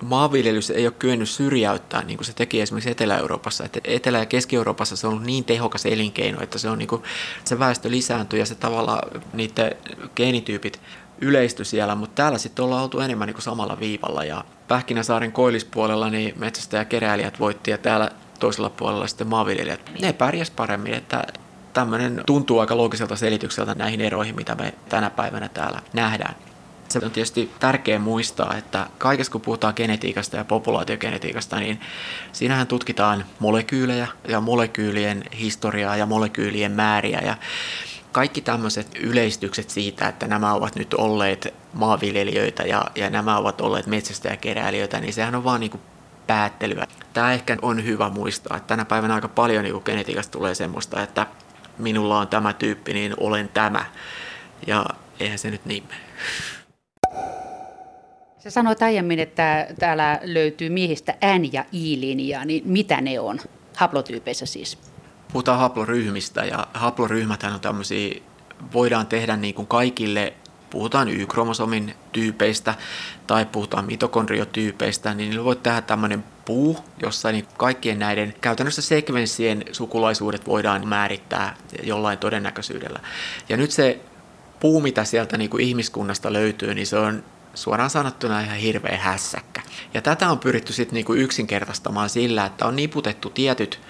[0.02, 3.64] maanviljelys ei ole kyennyt syrjäyttää niin kuin se teki esimerkiksi Etelä-Euroopassa.
[3.64, 7.02] Että Etelä- ja Keski-Euroopassa se on ollut niin tehokas elinkeino, että se, on niin kuin,
[7.44, 9.76] se väestö lisääntyy ja se tavallaan niiden
[10.16, 10.80] geenityypit
[11.22, 16.10] yleisty siellä, mutta täällä sitten ollaan oltu enemmän niin kuin samalla viivalla ja Pähkinäsaaren koillispuolella
[16.10, 19.90] niin metsästä ja keräilijät voitti ja täällä toisella puolella sitten maanviljelijät.
[20.00, 21.24] Ne pärjäs paremmin, että
[21.72, 26.34] tämmöinen tuntuu aika loogiselta selitykseltä näihin eroihin, mitä me tänä päivänä täällä nähdään.
[26.88, 31.80] Se on tietysti tärkeää muistaa, että kaikessa kun puhutaan genetiikasta ja populaatiogenetiikasta, niin
[32.32, 37.20] siinähän tutkitaan molekyylejä ja molekyylien historiaa ja molekyylien määriä.
[37.24, 37.36] Ja
[38.12, 43.86] kaikki tämmöiset yleistykset siitä, että nämä ovat nyt olleet maanviljelijöitä ja, ja nämä ovat olleet
[43.86, 45.80] metsästäjäkeräilijöitä, niin sehän on vaan niin kuin
[46.26, 46.86] päättelyä.
[47.12, 51.26] Tämä ehkä on hyvä muistaa, että tänä päivänä aika paljon niin genetiikasta tulee semmoista, että
[51.78, 53.84] minulla on tämä tyyppi, niin olen tämä.
[54.66, 54.86] Ja
[55.20, 56.00] eihän se nyt niin mene.
[58.38, 63.40] Sä sanoit aiemmin, että täällä löytyy miehistä N- ja I-linjaa, niin mitä ne on?
[63.76, 64.91] Haplotyypeissä siis.
[65.32, 68.22] Puhutaan haploryhmistä ja haploryhmäthän on tämmöisiä,
[68.72, 70.32] voidaan tehdä niin kuin kaikille
[70.70, 72.74] puhutaan Y-kromosomin tyypeistä
[73.26, 79.64] tai puhutaan mitokondriotyypeistä, niin niillä voi tehdä tämmöinen puu, jossa niin kaikkien näiden käytännössä sekvenssien
[79.72, 83.00] sukulaisuudet voidaan määrittää jollain todennäköisyydellä.
[83.48, 84.00] Ja nyt se
[84.60, 89.62] puu, mitä sieltä niin kuin ihmiskunnasta löytyy, niin se on suoraan sanottuna ihan hirveä hässäkkä.
[89.94, 93.80] Ja tätä on pyritty sitten niin yksinkertaistamaan sillä, että on niputettu tietyt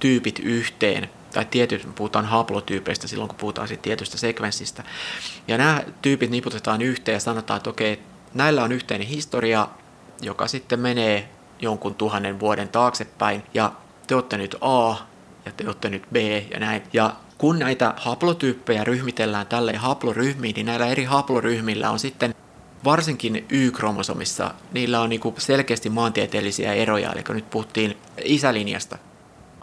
[0.00, 4.84] tyypit yhteen, tai tietyt, puhutaan haplotyypeistä silloin, kun puhutaan siitä tietystä sekvenssistä.
[5.48, 8.02] Ja nämä tyypit niputetaan yhteen ja sanotaan, että okei,
[8.34, 9.68] näillä on yhteinen historia,
[10.22, 11.28] joka sitten menee
[11.60, 13.72] jonkun tuhannen vuoden taaksepäin, ja
[14.06, 14.90] te olette nyt A,
[15.44, 16.16] ja te olette nyt B,
[16.54, 16.82] ja näin.
[16.92, 22.34] Ja kun näitä haplotyyppejä ryhmitellään tälle haploryhmiin, niin näillä eri haploryhmillä on sitten
[22.84, 28.98] varsinkin Y-kromosomissa, niillä on niinku selkeästi maantieteellisiä eroja, eli nyt puhuttiin isälinjasta.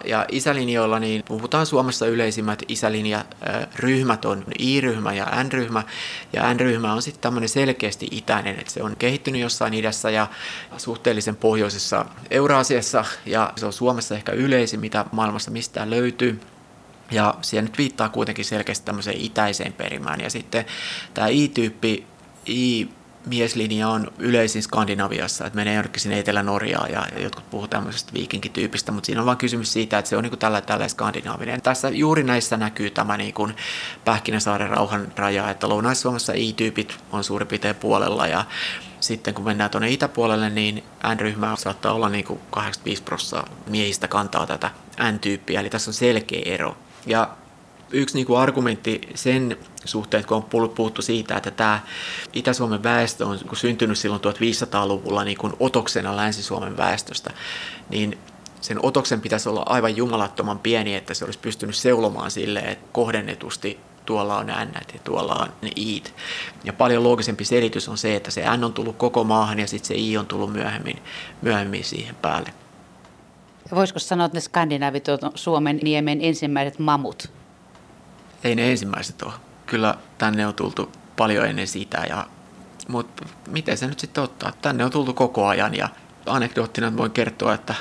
[0.05, 5.83] Ja isälinjoilla niin puhutaan Suomessa yleisimmät isälinjaryhmät on I-ryhmä ja N-ryhmä.
[6.33, 10.27] Ja N-ryhmä on sitten tämmöinen selkeästi itäinen, että se on kehittynyt jossain idässä ja
[10.77, 16.39] suhteellisen pohjoisessa Euraasiassa ja se on Suomessa ehkä yleisin, mitä maailmassa mistään löytyy.
[17.11, 20.21] Ja siellä nyt viittaa kuitenkin selkeästi tämmöiseen itäiseen perimään.
[20.21, 20.65] Ja sitten
[21.13, 22.05] tämä I-tyyppi,
[22.45, 22.89] I
[23.27, 29.05] mieslinja on yleisin Skandinaviassa, että menee jonnekin sinne Etelä-Norjaan ja, jotkut puhuu tämmöisestä viikinkityypistä, mutta
[29.05, 31.61] siinä on vain kysymys siitä, että se on niin tällä, tällä skandinaavinen.
[31.61, 33.55] Tässä juuri näissä näkyy tämä niin kuin
[34.05, 38.45] Pähkinäsaaren rauhan raja, että Lounais-Suomessa I-tyypit on suurin piirtein puolella ja
[38.99, 40.83] sitten kun mennään tuonne itäpuolelle, niin
[41.15, 44.71] N-ryhmä saattaa olla niin kuin 85 prosenttia miehistä kantaa tätä
[45.11, 46.77] N-tyyppiä, eli tässä on selkeä ero.
[47.05, 47.29] Ja
[47.91, 51.79] yksi niin kuin argumentti sen suhteen, kun on puhuttu siitä, että tämä
[52.33, 57.33] Itä-Suomen väestö on syntynyt silloin 1500-luvulla niin kuin otoksena Länsi-Suomen väestöstä,
[57.89, 58.17] niin
[58.61, 63.79] sen otoksen pitäisi olla aivan jumalattoman pieni, että se olisi pystynyt seulomaan sille, että kohdennetusti
[64.05, 66.03] tuolla on N ja tuolla on ne I.
[66.63, 69.87] Ja paljon loogisempi selitys on se, että se N on tullut koko maahan ja sitten
[69.87, 71.01] se I on tullut myöhemmin,
[71.41, 72.53] myöhemmin siihen päälle.
[73.75, 77.36] Voisiko sanoa, että ne skandinaavit on Suomen niemen ensimmäiset mamut?
[78.43, 79.33] Ei ne ensimmäiset ole
[79.67, 82.05] kyllä tänne on tultu paljon ennen sitä.
[82.09, 82.27] Ja,
[82.87, 84.51] mutta miten se nyt sitten ottaa?
[84.61, 85.89] Tänne on tultu koko ajan ja
[86.25, 87.75] anekdoottina voin kertoa, että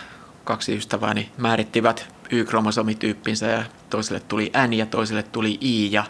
[0.45, 6.05] kaksi ystävääni määrittivät Y-kromosomityyppinsä ja toiselle tuli N ja toiselle tuli I ja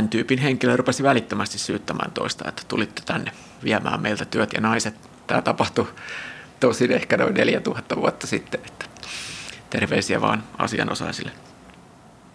[0.00, 3.32] N-tyypin henkilö rupesi välittömästi syyttämään toista, että tulitte tänne
[3.64, 4.94] viemään meiltä työt ja naiset.
[5.26, 5.88] Tämä tapahtui
[6.60, 8.84] tosin ehkä noin 4000 vuotta sitten, että
[9.70, 11.32] terveisiä vaan asianosaisille.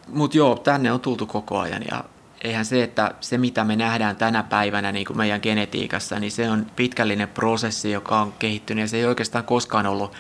[0.08, 2.04] Mutta joo, tänne on tultu koko ajan ja
[2.41, 6.50] eihän se, että se mitä me nähdään tänä päivänä niin kuin meidän genetiikassa, niin se
[6.50, 10.13] on pitkällinen prosessi, joka on kehittynyt ja se ei oikeastaan koskaan ollut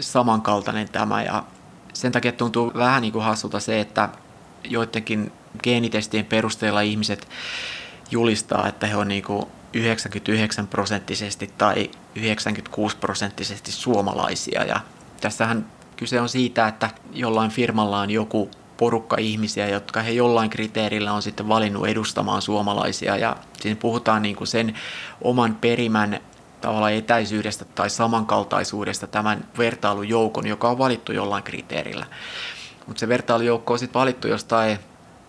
[0.00, 1.22] samankaltainen tämä.
[1.22, 1.44] Ja
[1.92, 4.08] sen takia tuntuu vähän niin kuin hassulta se, että
[4.64, 7.28] joidenkin geenitestien perusteella ihmiset
[8.10, 14.64] julistaa, että he on niin kuin 99 prosenttisesti tai 96 prosenttisesti suomalaisia.
[14.64, 14.80] Ja
[15.20, 21.12] tässähän kyse on siitä, että jollain firmalla on joku porukka ihmisiä, jotka he jollain kriteerillä
[21.12, 23.16] on sitten valinnut edustamaan suomalaisia.
[23.16, 24.78] Ja siinä puhutaan niin kuin sen
[25.22, 26.20] oman perimän
[26.60, 32.06] tavallaan etäisyydestä tai samankaltaisuudesta tämän vertailujoukon, joka on valittu jollain kriteerillä.
[32.86, 34.78] Mutta se vertailujoukko on sitten valittu jostain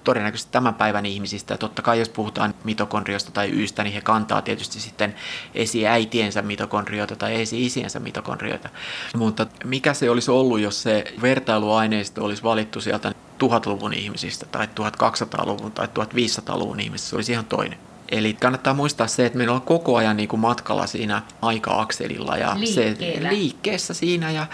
[0.04, 1.54] todennäköisesti tämän päivän ihmisistä.
[1.54, 5.16] Ja totta kai jos puhutaan mitokondriosta tai ystä, niin he kantaa tietysti sitten
[5.56, 8.70] esi-äitiensä mitokondrioita tai esi-isiensä mitokondrioita.
[9.16, 13.10] Mutta mikä se olisi ollut, jos se vertailuaineisto olisi valittu sieltä
[13.44, 17.93] 1000-luvun ihmisistä tai 1200-luvun tai 1500-luvun ihmisistä, se olisi ihan toinen.
[18.12, 22.58] Eli kannattaa muistaa se, että meillä on koko ajan niin kuin matkalla siinä aika-akselilla ja
[22.74, 22.98] se,
[23.30, 24.46] liikkeessä siinä ja,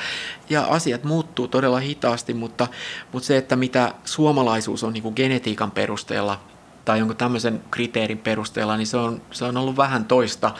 [0.50, 2.68] ja asiat muuttuu todella hitaasti, mutta,
[3.12, 6.40] mutta se, että mitä suomalaisuus on niin kuin genetiikan perusteella
[6.86, 10.52] tai jonkun tämmöisen kriteerin perusteella, niin se on, se on ollut vähän toista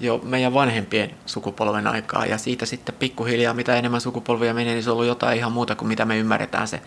[0.00, 4.90] jo meidän vanhempien sukupolven aikaa ja siitä sitten pikkuhiljaa mitä enemmän sukupolvia menee, niin se
[4.90, 6.82] on ollut jotain ihan muuta kuin mitä me ymmärretään se,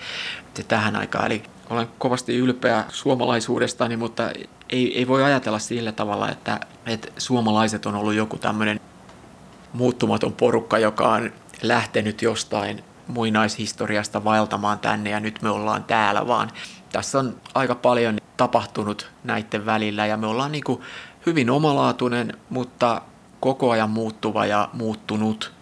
[0.54, 1.26] se tähän aikaan.
[1.26, 4.30] Eli olen kovasti ylpeä suomalaisuudestani, mutta
[4.70, 8.80] ei, ei voi ajatella sillä tavalla, että, että suomalaiset on ollut joku tämmöinen
[9.74, 16.52] muuttumaton porukka, joka on lähtenyt jostain muinaishistoriasta vaeltamaan tänne ja nyt me ollaan täällä, vaan
[16.92, 20.82] tässä on aika paljon tapahtunut näiden välillä ja me ollaan niin kuin
[21.26, 23.02] hyvin omalaatuinen, mutta
[23.40, 25.54] koko ajan muuttuva ja muuttunut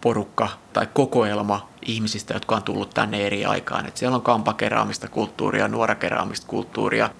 [0.00, 3.86] porukka tai kokoelma ihmisistä, jotka on tullut tänne eri aikaan.
[3.86, 7.10] Et siellä on kampakeraamista kulttuuria, nuorakeraamista kulttuuria,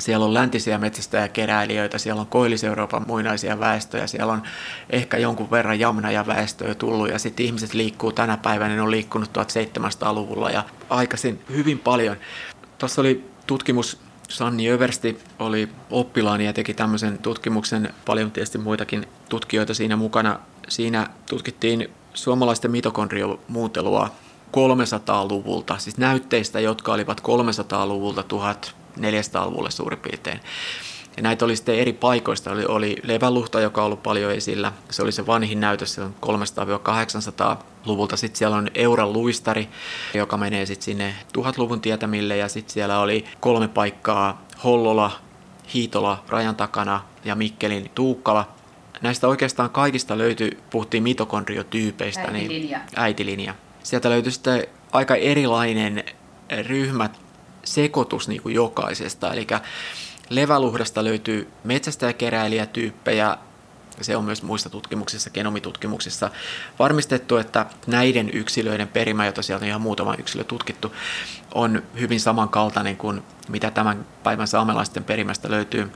[0.00, 4.42] siellä on läntisiä metsästäjäkeräilijöitä, siellä on Koillis-Euroopan muinaisia väestöjä, siellä on
[4.90, 9.30] ehkä jonkun verran jamnaja väestöä tullut ja sitten ihmiset liikkuu tänä päivänä, ne on liikkunut
[9.38, 12.16] 1700-luvulla ja aikaisin hyvin paljon.
[12.78, 13.98] Tuossa oli tutkimus,
[14.28, 20.40] Sanni Översti oli oppilaani ja teki tämmöisen tutkimuksen, paljon tietysti muitakin tutkijoita siinä mukana.
[20.68, 24.10] Siinä tutkittiin suomalaisten mitokondriomuuntelua
[24.56, 30.40] 300-luvulta, siis näytteistä, jotka olivat 300-luvulta 1400-luvulle suurin piirtein.
[31.16, 32.50] Ja näitä oli sitten eri paikoista.
[32.50, 34.72] Oli, oli leväluhta, joka on ollut paljon esillä.
[34.90, 38.16] Se oli se vanhin näytös, se on 300-800-luvulta.
[38.16, 39.68] Sitten siellä on Euran luistari,
[40.14, 42.36] joka menee sitten sinne 1000-luvun tietämille.
[42.36, 45.10] Ja sitten siellä oli kolme paikkaa, Hollola,
[45.74, 48.53] Hiitola rajan takana ja Mikkelin Tuukkala.
[49.04, 52.78] Näistä oikeastaan kaikista löytyi, puhuttiin mitokondriotyypeistä, äitilinja.
[52.78, 53.54] niin äitilinja.
[53.82, 56.04] Sieltä löytyi sitten aika erilainen
[56.66, 57.10] ryhmä
[57.64, 59.32] sekoitus niin kuin jokaisesta.
[59.32, 59.46] Eli
[60.30, 63.38] leväluhdasta löytyy metsästäjäkeräilijätyyppejä,
[64.00, 66.30] se on myös muissa tutkimuksissa, genomitutkimuksissa
[66.78, 70.92] varmistettu, että näiden yksilöiden perimä, jota sieltä on ihan muutama yksilö tutkittu,
[71.54, 75.90] on hyvin samankaltainen kuin mitä tämän päivän saamelaisten perimästä löytyy.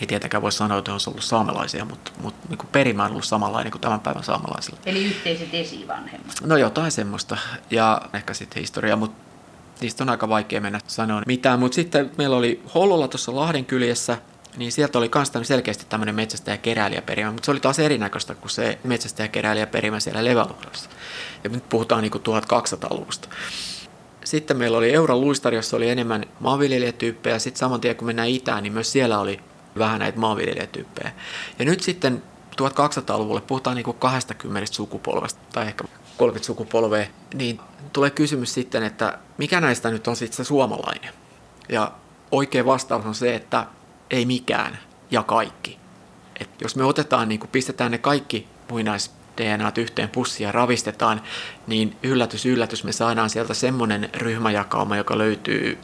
[0.00, 3.24] Ei tietenkään voi sanoa, että on ollut saamelaisia, mutta, mutta niin kuin perimä on ollut
[3.24, 4.78] samanlainen kuin tämän päivän saamelaisilla.
[4.86, 6.34] Eli yhteiset esivanhemmat.
[6.44, 7.36] No jotain semmoista.
[7.70, 9.24] Ja ehkä sitten historia, mutta
[9.80, 11.58] niistä on aika vaikea mennä sanoa mitään.
[11.58, 14.18] Mutta sitten meillä oli Hollolla tuossa Lahden kyljessä,
[14.56, 20.00] niin sieltä oli myös selkeästi tämmöinen metsästäjä-keräilijäperimä, mutta se oli taas erinäköistä kuin se metsästäjä-keräilijäperimä
[20.00, 20.90] siellä Leväluhdassa.
[21.44, 23.28] Ja nyt puhutaan niin kuin 1200-luvusta.
[24.24, 27.38] Sitten meillä oli Euran luistari, jossa oli enemmän maanviljelijätyyppejä.
[27.38, 29.40] Sitten saman tien kun mennään itään, niin myös siellä oli
[29.78, 31.12] vähän näitä maanviljelijätyyppejä.
[31.58, 32.22] Ja nyt sitten
[32.62, 35.84] 1200-luvulle puhutaan niin kuin 20 sukupolvesta tai ehkä
[36.16, 37.60] 30 sukupolvea, niin
[37.92, 41.14] tulee kysymys sitten, että mikä näistä nyt on sitten se suomalainen?
[41.68, 41.92] Ja
[42.30, 43.66] oikea vastaus on se, että
[44.10, 44.78] ei mikään
[45.10, 45.78] ja kaikki.
[46.40, 51.22] Et jos me otetaan, niin kun pistetään ne kaikki muinais DNAt yhteen pussiin ja ravistetaan,
[51.66, 55.78] niin yllätys, yllätys, me saadaan sieltä semmoinen ryhmäjakauma, joka löytyy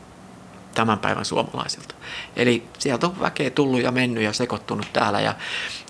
[0.75, 1.95] tämän päivän suomalaisilta.
[2.37, 5.35] Eli sieltä on väkeä tullut ja mennyt ja sekoittunut täällä ja,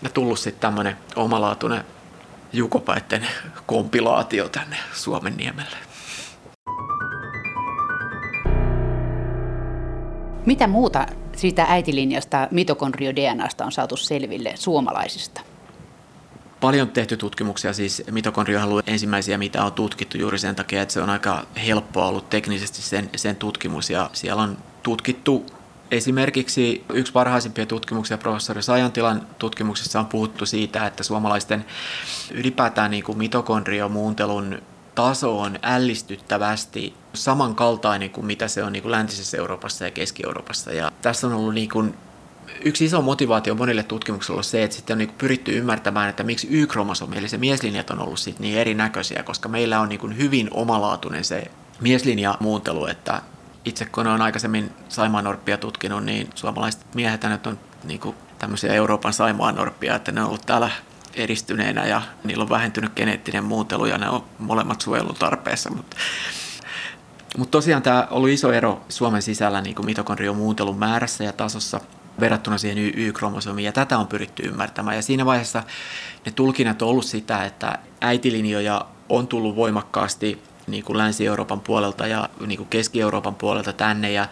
[0.03, 1.85] ja tullut sitten tämmöinen omalaatuinen
[2.53, 3.27] jukopäitten
[3.67, 5.77] kompilaatio tänne Suomen niemelle.
[10.47, 11.07] Mitä muuta
[11.37, 15.41] siitä äitilinjasta mitokondrio-DNAsta on saatu selville suomalaisista?
[16.61, 21.01] Paljon tehty tutkimuksia, siis mitokondrio on ensimmäisiä, mitä on tutkittu juuri sen takia, että se
[21.01, 25.47] on aika helppoa ollut teknisesti sen, sen tutkimus ja siellä on tutkittu
[25.91, 31.65] Esimerkiksi yksi parhaisimpia tutkimuksia professori Sajantilan tutkimuksessa on puhuttu siitä, että suomalaisten
[32.31, 34.63] ylipäätään niin kuin mitokondriomuuntelun
[34.95, 40.73] taso on ällistyttävästi samankaltainen kuin mitä se on niin kuin läntisessä Euroopassa ja Keski-Euroopassa.
[40.73, 41.95] Ja tässä on ollut niin kuin
[42.65, 46.49] yksi iso motivaatio monille tutkimuksille on se, että sitten on niin pyritty ymmärtämään, että miksi
[46.51, 51.25] Y-kromosomi, eli se mieslinjat on ollut sitten niin erinäköisiä, koska meillä on niin hyvin omalaatuinen
[51.25, 51.51] se
[51.81, 53.23] mieslinjamuuntelu, että
[53.65, 59.13] itse kun olen aikaisemmin saimaannorppia tutkinut, niin suomalaiset miehet nyt on niin kuin tämmöisiä Euroopan
[59.13, 60.71] saimaannorppia, että ne on ollut täällä
[61.15, 65.71] edistyneenä ja niillä on vähentynyt geneettinen muuntelu ja ne on molemmat suojelutarpeessa.
[65.71, 65.97] Mutta
[67.39, 71.81] mut tosiaan tämä on ollut iso ero Suomen sisällä niin mitokondriomuuntelun määrässä ja tasossa
[72.21, 74.97] verrattuna siihen Y-kromosomiin, ja tätä on pyritty ymmärtämään.
[74.97, 75.63] Ja siinä vaiheessa
[76.27, 82.29] ne tulkinnat on ollut sitä, että äitilinjoja on tullut voimakkaasti niin kuin Länsi-Euroopan puolelta ja
[82.47, 84.29] niin kuin Keski-Euroopan puolelta tänne ja,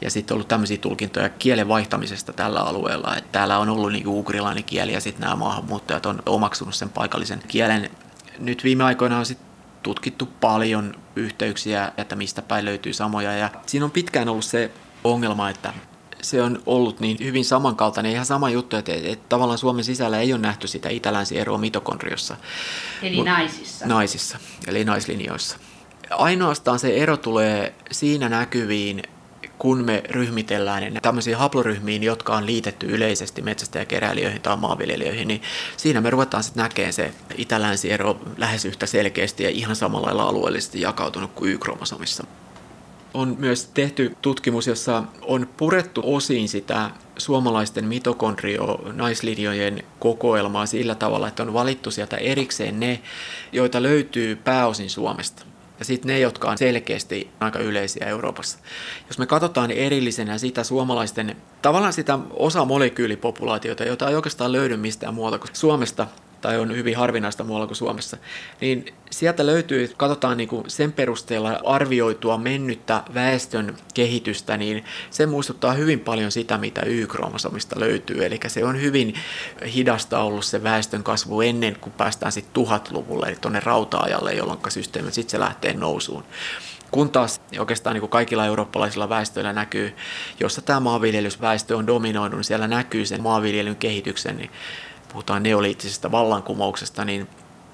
[0.00, 3.16] ja sitten ollut tämmöisiä tulkintoja kielen vaihtamisesta tällä alueella.
[3.16, 6.90] Että täällä on ollut niin kuin ukrilainen kieli ja sitten nämä maahanmuuttajat on omaksunut sen
[6.90, 7.90] paikallisen kielen.
[8.38, 9.46] Nyt viime aikoina on sitten
[9.82, 14.70] tutkittu paljon yhteyksiä, että mistä päin löytyy samoja ja siinä on pitkään ollut se
[15.04, 15.72] ongelma, että
[16.22, 20.32] se on ollut niin hyvin samankaltainen, ihan sama juttu, että, että tavallaan Suomen sisällä ei
[20.32, 22.36] ole nähty sitä itä-länsi eroa mitokondriossa.
[23.02, 23.86] Eli Mut, naisissa.
[23.86, 25.56] Naisissa, eli naislinjoissa.
[26.16, 29.02] Ainoastaan se ero tulee siinä näkyviin,
[29.58, 35.42] kun me ryhmitellään tämmöisiin haploryhmiin, jotka on liitetty yleisesti metsästäjäkeräilijöihin tai maanviljelijöihin, niin
[35.76, 40.80] siinä me ruvetaan sitten näkemään se itä-länsi-ero lähes yhtä selkeästi ja ihan samalla lailla alueellisesti
[40.80, 42.24] jakautunut kuin Y-kromosomissa.
[43.14, 51.42] On myös tehty tutkimus, jossa on purettu osiin sitä suomalaisten mitokondrio-naislinjojen kokoelmaa sillä tavalla, että
[51.42, 53.00] on valittu sieltä erikseen ne,
[53.52, 55.51] joita löytyy pääosin Suomesta
[55.82, 58.58] ja sitten ne, jotka on selkeästi aika yleisiä Euroopassa.
[59.08, 65.14] Jos me katsotaan erillisenä sitä suomalaisten, tavallaan sitä osa molekyylipopulaatiota, jota ei oikeastaan löydy mistään
[65.14, 66.06] muualta kuin Suomesta,
[66.42, 68.16] tai on hyvin harvinaista muualla kuin Suomessa,
[68.60, 75.72] niin sieltä löytyy, katsotaan niin kuin sen perusteella arvioitua mennyttä väestön kehitystä, niin se muistuttaa
[75.72, 78.24] hyvin paljon sitä, mitä Y-kromosomista löytyy.
[78.24, 79.14] Eli se on hyvin
[79.74, 85.12] hidasta ollut se väestön kasvu ennen kuin päästään sitten tuhatluvulle, eli tuonne rauta-ajalle, jolloin systeemi
[85.12, 86.24] sitten se lähtee nousuun.
[86.90, 89.96] Kun taas oikeastaan niin kuin kaikilla eurooppalaisilla väestöillä näkyy,
[90.40, 94.50] jossa tämä maanviljelysväestö on dominoinut, niin siellä näkyy sen maanviljelyn kehityksen, niin
[95.12, 97.28] puhutaan neoliittisesta vallankumouksesta, niin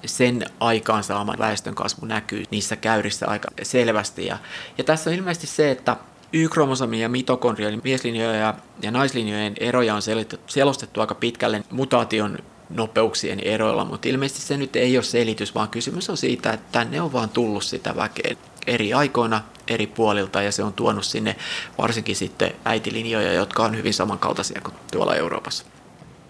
[0.05, 4.25] sen aikaansaama väestön kasvu näkyy niissä käyrissä aika selvästi.
[4.25, 4.37] Ja,
[4.77, 5.97] ja tässä on ilmeisesti se, että
[6.33, 10.01] Y-kromosomien ja mitokondrien mieslinjojen ja, ja naislinjojen eroja on
[10.47, 12.37] selostettu aika pitkälle mutaation
[12.69, 17.01] nopeuksien eroilla, mutta ilmeisesti se nyt ei ole selitys, vaan kysymys on siitä, että tänne
[17.01, 18.35] on vaan tullut sitä väkeä
[18.67, 21.35] eri aikoina eri puolilta ja se on tuonut sinne
[21.77, 25.65] varsinkin sitten äitilinjoja, jotka on hyvin samankaltaisia kuin tuolla Euroopassa.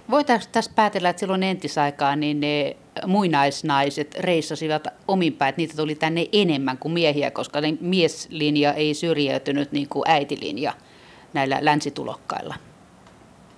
[0.10, 6.26] Voitaisiin tässä päätellä, että silloin entisaikaan niin ne muinaisnaiset reissasivat ominpäin, että niitä tuli tänne
[6.32, 10.74] enemmän kuin miehiä, koska ne mieslinja ei syrjäytynyt niin kuin äitilinja
[11.34, 12.56] näillä länsitulokkailla.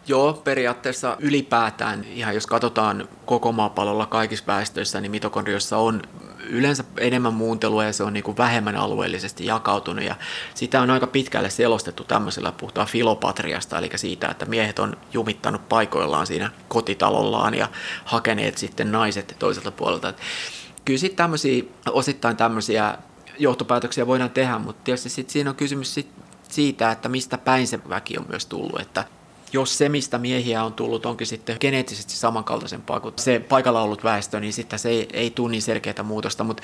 [0.08, 6.02] Joo, periaatteessa ylipäätään, ihan jos katsotaan koko maapallolla kaikissa väestöissä, niin mitokondriossa on
[6.50, 10.16] yleensä enemmän muuntelua ja se on niin kuin vähemmän alueellisesti jakautunut ja
[10.54, 16.28] sitä on aika pitkälle selostettu tämmöisellä puhutaan filopatriasta, eli siitä, että miehet on jumittanut paikoillaan
[16.28, 17.68] siinä kotitalollaan ja
[18.06, 20.14] hakeneet sitten naiset toiselta puolelta.
[20.86, 22.98] Kyllä sitten tämmöisiä, osittain tämmöisiä
[23.40, 26.12] johtopäätöksiä voidaan tehdä, mutta tietysti sitten siinä on kysymys sit
[26.50, 29.06] siitä, että mistä päin se väki on myös tullut, että
[29.54, 34.40] jos se, mistä miehiä on tullut, onkin sitten geneettisesti samankaltaisempaa kuin se paikalla ollut väestö,
[34.40, 36.64] niin sitten se ei, ei tule niin selkeää muutosta, mutta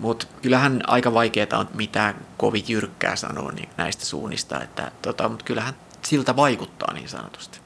[0.00, 5.44] mutta kyllähän aika vaikeaa on mitään kovin jyrkkää sanoa niin näistä suunnista, että tota, mutta
[5.44, 7.58] kyllähän siltä vaikuttaa niin sanotusti.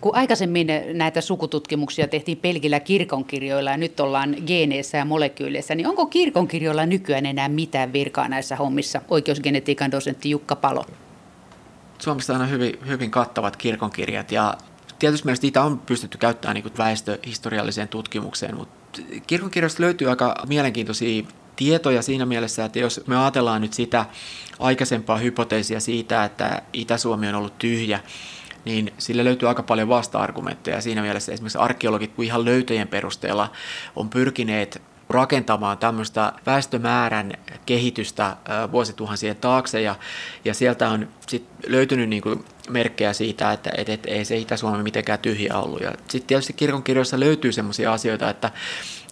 [0.00, 6.06] Kun aikaisemmin näitä sukututkimuksia tehtiin pelkillä kirkonkirjoilla ja nyt ollaan geeneissä ja molekyyleissä, niin onko
[6.06, 9.00] kirkonkirjoilla nykyään enää mitään virkaa näissä hommissa?
[9.08, 10.84] Oikeusgenetiikan dosentti Jukka Palo.
[12.04, 14.54] Suomessa on hyvin, hyvin kattavat kirkonkirjat ja
[14.98, 21.24] tietysti mielestä niitä on pystytty käyttämään niin väestöhistorialliseen tutkimukseen, mutta kirkonkirjasta löytyy aika mielenkiintoisia
[21.56, 24.06] tietoja siinä mielessä, että jos me ajatellaan nyt sitä
[24.58, 28.00] aikaisempaa hypoteesia siitä, että Itä-Suomi on ollut tyhjä,
[28.64, 30.80] niin sille löytyy aika paljon vasta-argumentteja.
[30.80, 33.52] Siinä mielessä esimerkiksi arkeologit ihan löytöjen perusteella
[33.96, 34.82] on pyrkineet
[35.14, 37.32] rakentamaan tämmöistä väestömäärän
[37.66, 38.36] kehitystä
[38.72, 39.94] vuosituhansien taakse ja,
[40.44, 44.82] ja sieltä on sit löytynyt niin kuin merkkejä siitä, että et, et, ei se Itä-Suomi
[44.82, 45.80] mitenkään tyhjä ollut.
[45.80, 48.50] Ja sitten tietysti kirkonkirjoissa löytyy sellaisia asioita, että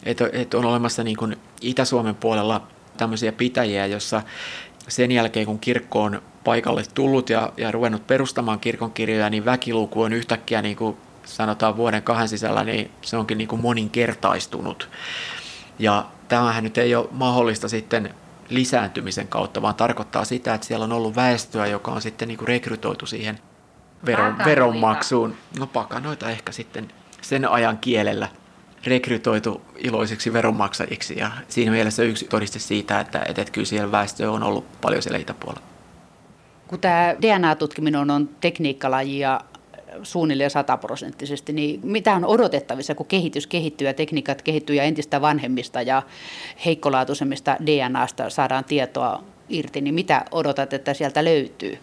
[0.03, 4.22] et, et on olemassa niin kuin Itä-Suomen puolella tämmöisiä pitäjiä, jossa
[4.88, 10.12] sen jälkeen kun kirkko on paikalle tullut ja, ja ruvennut perustamaan kirkonkirjoja, niin väkiluku on
[10.12, 14.88] yhtäkkiä niin kuin sanotaan vuoden kahden sisällä, niin se onkin niin kuin moninkertaistunut.
[15.79, 18.14] Ja tämähän nyt ei ole mahdollista sitten
[18.49, 22.49] lisääntymisen kautta, vaan tarkoittaa sitä, että siellä on ollut väestöä, joka on sitten niin kuin
[22.49, 23.39] rekrytoitu siihen
[24.07, 25.37] veron, veronmaksuun.
[25.59, 28.29] No pakanoita ehkä sitten sen ajan kielellä
[28.87, 34.43] rekrytoitu iloisiksi veronmaksajiksi ja siinä mielessä yksi todiste siitä, että, että kyllä siellä väestö on
[34.43, 35.66] ollut paljon siellä itäpuolella.
[36.66, 39.41] Kun tämä DNA-tutkiminen on tekniikkalaji ja
[40.03, 45.82] suunnilleen sataprosenttisesti, niin mitä on odotettavissa, kun kehitys kehittyy ja tekniikat kehittyy ja entistä vanhemmista
[45.82, 46.03] ja
[46.64, 51.78] heikkolaatuisemmista DNAsta saadaan tietoa irti, niin mitä odotat, että sieltä löytyy?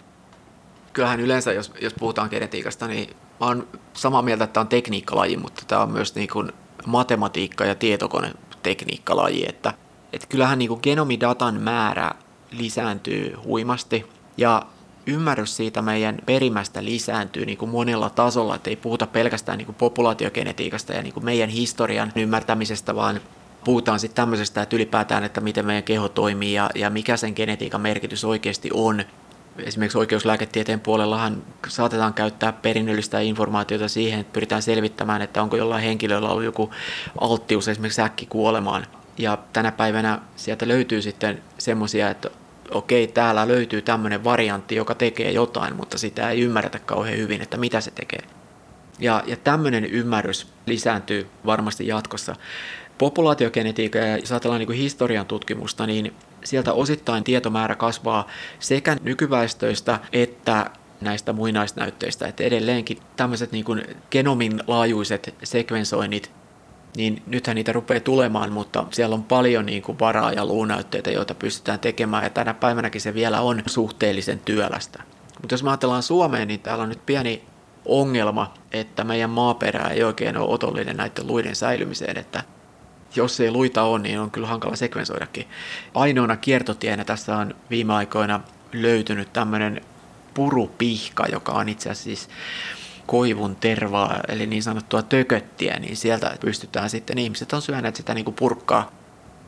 [0.94, 5.64] Kyllähän yleensä, jos, jos puhutaan genetiikasta, niin mä samaa mieltä, että tämä on tekniikkalaji, mutta
[5.68, 6.52] tämä on myös niin kuin
[6.86, 9.74] matematiikka- ja tietokonetekniikkalaji, että,
[10.14, 12.12] että kyllähän niin kuin genomidatan määrä
[12.52, 14.06] lisääntyy huimasti
[14.38, 14.62] ja
[15.10, 19.76] ymmärrys siitä meidän perimästä lisääntyy niin kuin monella tasolla, että ei puhuta pelkästään niin kuin
[19.76, 23.22] populaatiogenetiikasta ja niin kuin meidän historian ymmärtämisestä, vaan
[23.64, 27.82] puhutaan sitten tämmöisestä, että ylipäätään, että miten meidän keho toimii ja, ja mikä sen genetiikan
[27.82, 29.04] merkitys oikeasti on.
[29.58, 36.30] Esimerkiksi oikeuslääketieteen puolellahan saatetaan käyttää perinnöllistä informaatiota siihen, että pyritään selvittämään, että onko jollain henkilöllä
[36.30, 36.72] ollut joku
[37.22, 38.88] alttius esimerkiksi äkkikuolemaan.
[39.18, 42.30] Ja tänä päivänä sieltä löytyy sitten semmoisia, että
[42.72, 47.58] okei, täällä löytyy tämmöinen variantti, joka tekee jotain, mutta sitä ei ymmärretä kauhean hyvin, että
[47.58, 48.22] mitä se tekee.
[49.00, 52.36] Ja, ja tämmöinen ymmärrys lisääntyy varmasti jatkossa.
[52.98, 56.14] Populaatiogenetiikka ja jos ajatellaan niin historian tutkimusta, niin
[56.44, 58.28] sieltä osittain tietomäärä kasvaa
[58.60, 66.32] sekä nykyväestöistä että näistä muinaisnäytteistä, että edelleenkin tämmöiset niin kuin genomin laajuiset sekvensoinnit,
[66.96, 71.36] niin nythän niitä rupeaa tulemaan, mutta siellä on paljon niin kuin varaa ja luunäytteitä, joita
[71.36, 75.04] pystytään tekemään, ja tänä päivänäkin se vielä on suhteellisen työlästä.
[75.42, 77.44] Mutta jos me ajatellaan Suomeen, niin täällä on nyt pieni
[77.86, 82.44] ongelma, että meidän maaperä ei oikein ole otollinen näiden luiden säilymiseen, että
[83.16, 85.48] jos ei luita ole, niin on kyllä hankala sekvensoidakin.
[85.94, 88.42] Ainoana kiertotienä tässä on viime aikoina
[88.74, 89.82] löytynyt tämmöinen
[90.34, 92.30] purupihka, joka on itse asiassa siis
[93.10, 98.26] koivun tervaa, eli niin sanottua tököttiä, niin sieltä pystytään sitten, ihmiset on syöneet sitä niin
[98.26, 98.92] kuin purkkaa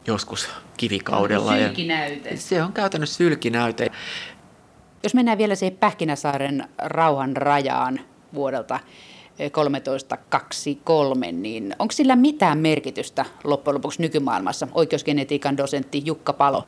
[0.07, 1.53] joskus kivikaudella.
[1.57, 2.35] Sylkinäyte.
[2.35, 3.91] se on käytännössä sylkinäyte.
[5.03, 7.99] Jos mennään vielä siihen Pähkinäsaaren rauhan rajaan
[8.33, 8.79] vuodelta
[9.53, 14.67] 1323, niin onko sillä mitään merkitystä loppujen lopuksi nykymaailmassa?
[14.71, 16.67] Oikeusgenetiikan dosentti Jukka Palo.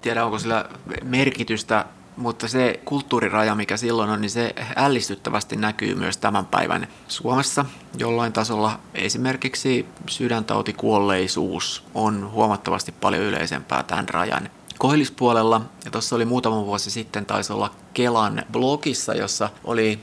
[0.00, 0.64] Tiedä, onko sillä
[1.04, 1.84] merkitystä
[2.18, 7.64] mutta se kulttuuriraja, mikä silloin on, niin se ällistyttävästi näkyy myös tämän päivän Suomessa.
[7.98, 15.60] Jollain tasolla esimerkiksi sydäntautikuolleisuus on huomattavasti paljon yleisempää tämän rajan koillispuolella.
[15.84, 20.00] Ja tuossa oli muutama vuosi sitten, taisi olla Kelan blogissa, jossa oli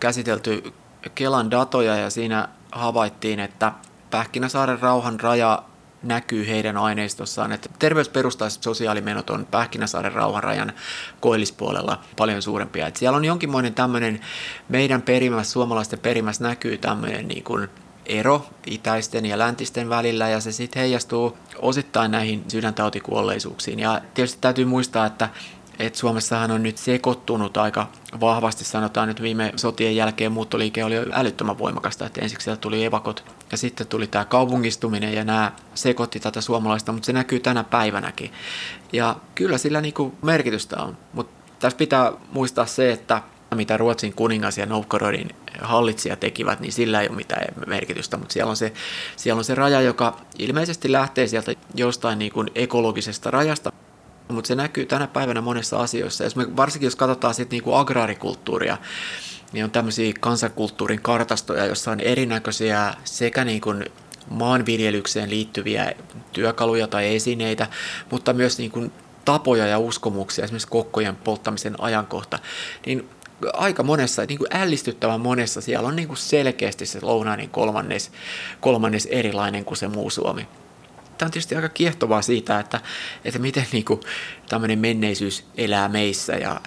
[0.00, 0.72] käsitelty
[1.14, 3.72] Kelan datoja ja siinä havaittiin, että
[4.10, 5.62] Pähkinäsaaren rauhan raja
[6.02, 10.72] näkyy heidän aineistossaan, että terveysperustaiset sosiaalimenot on Pähkinäsaaren rauhanrajan
[11.20, 12.86] koillispuolella paljon suurempia.
[12.86, 14.20] Että siellä on jonkinmoinen tämmöinen
[14.68, 17.68] meidän perimässä, suomalaisten perimässä näkyy tämmöinen niin kuin
[18.06, 23.78] ero itäisten ja läntisten välillä ja se sitten heijastuu osittain näihin sydäntautikuolleisuuksiin.
[23.78, 25.28] Ja tietysti täytyy muistaa, että
[25.78, 27.86] et Suomessahan on nyt sekoittunut aika
[28.20, 33.24] vahvasti, sanotaan nyt viime sotien jälkeen muuttoliike oli älyttömän voimakasta, että ensiksi sieltä tuli evakot
[33.52, 38.32] ja sitten tuli tämä kaupungistuminen ja nämä sekoitti tätä suomalaista, mutta se näkyy tänä päivänäkin.
[38.92, 43.22] Ja kyllä sillä niinku merkitystä on, mutta tässä pitää muistaa se, että
[43.54, 45.30] mitä Ruotsin kuningas ja Novgorodin
[45.60, 48.72] hallitsija tekivät, niin sillä ei ole mitään merkitystä, mutta siellä on se,
[49.16, 53.72] siellä on se raja, joka ilmeisesti lähtee sieltä jostain niin kuin ekologisesta rajasta,
[54.28, 56.24] mutta se näkyy tänä päivänä monessa asioissa.
[56.24, 58.76] Jos me, varsinkin jos katsotaan sitten niinku agraarikulttuuria,
[59.52, 63.84] niin on tämmöisiä kansankulttuurin kartastoja, jossa on erinäköisiä sekä niin kuin
[64.30, 65.92] maanviljelykseen liittyviä
[66.32, 67.66] työkaluja tai esineitä,
[68.10, 68.92] mutta myös niin kuin
[69.24, 72.38] tapoja ja uskomuksia, esimerkiksi kokkojen polttamisen ajankohta,
[72.86, 73.08] niin
[73.52, 78.12] aika monessa, niin kuin ällistyttävän monessa, siellä on niin kuin selkeästi se lounainen kolmannes,
[78.60, 80.46] kolmannes erilainen kuin se muu Suomi
[81.18, 82.80] tämä on tietysti aika kiehtovaa siitä, että,
[83.24, 84.00] että miten niin kuin,
[84.48, 86.32] tämmöinen menneisyys elää meissä.
[86.32, 86.60] Ja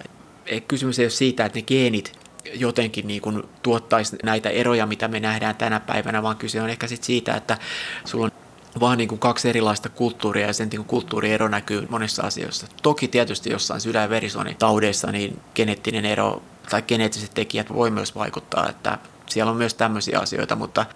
[0.68, 2.21] kysymys ei ole siitä, että ne geenit
[2.54, 6.86] jotenkin niin kuin tuottaisi näitä eroja, mitä me nähdään tänä päivänä, vaan kyse on ehkä
[6.86, 7.58] sit siitä, että
[8.04, 8.32] sulla on
[8.80, 12.66] vaan niin kuin kaksi erilaista kulttuuria ja sen niin kuin kulttuuriero näkyy monissa asioissa.
[12.82, 18.68] Toki tietysti jossain sydän- ja verisuonitaudeissa niin geneettinen ero tai geneettiset tekijät voi myös vaikuttaa,
[18.68, 20.86] että siellä on myös tämmöisiä asioita, mutta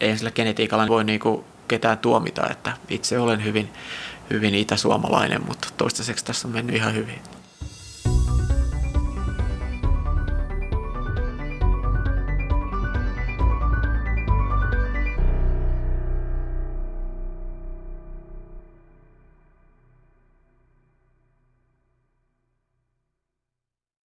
[0.00, 3.70] ei sillä genetiikalla voi niin kuin ketään tuomita, että itse olen hyvin,
[4.30, 7.20] hyvin itäsuomalainen, mutta toistaiseksi tässä on mennyt ihan hyvin.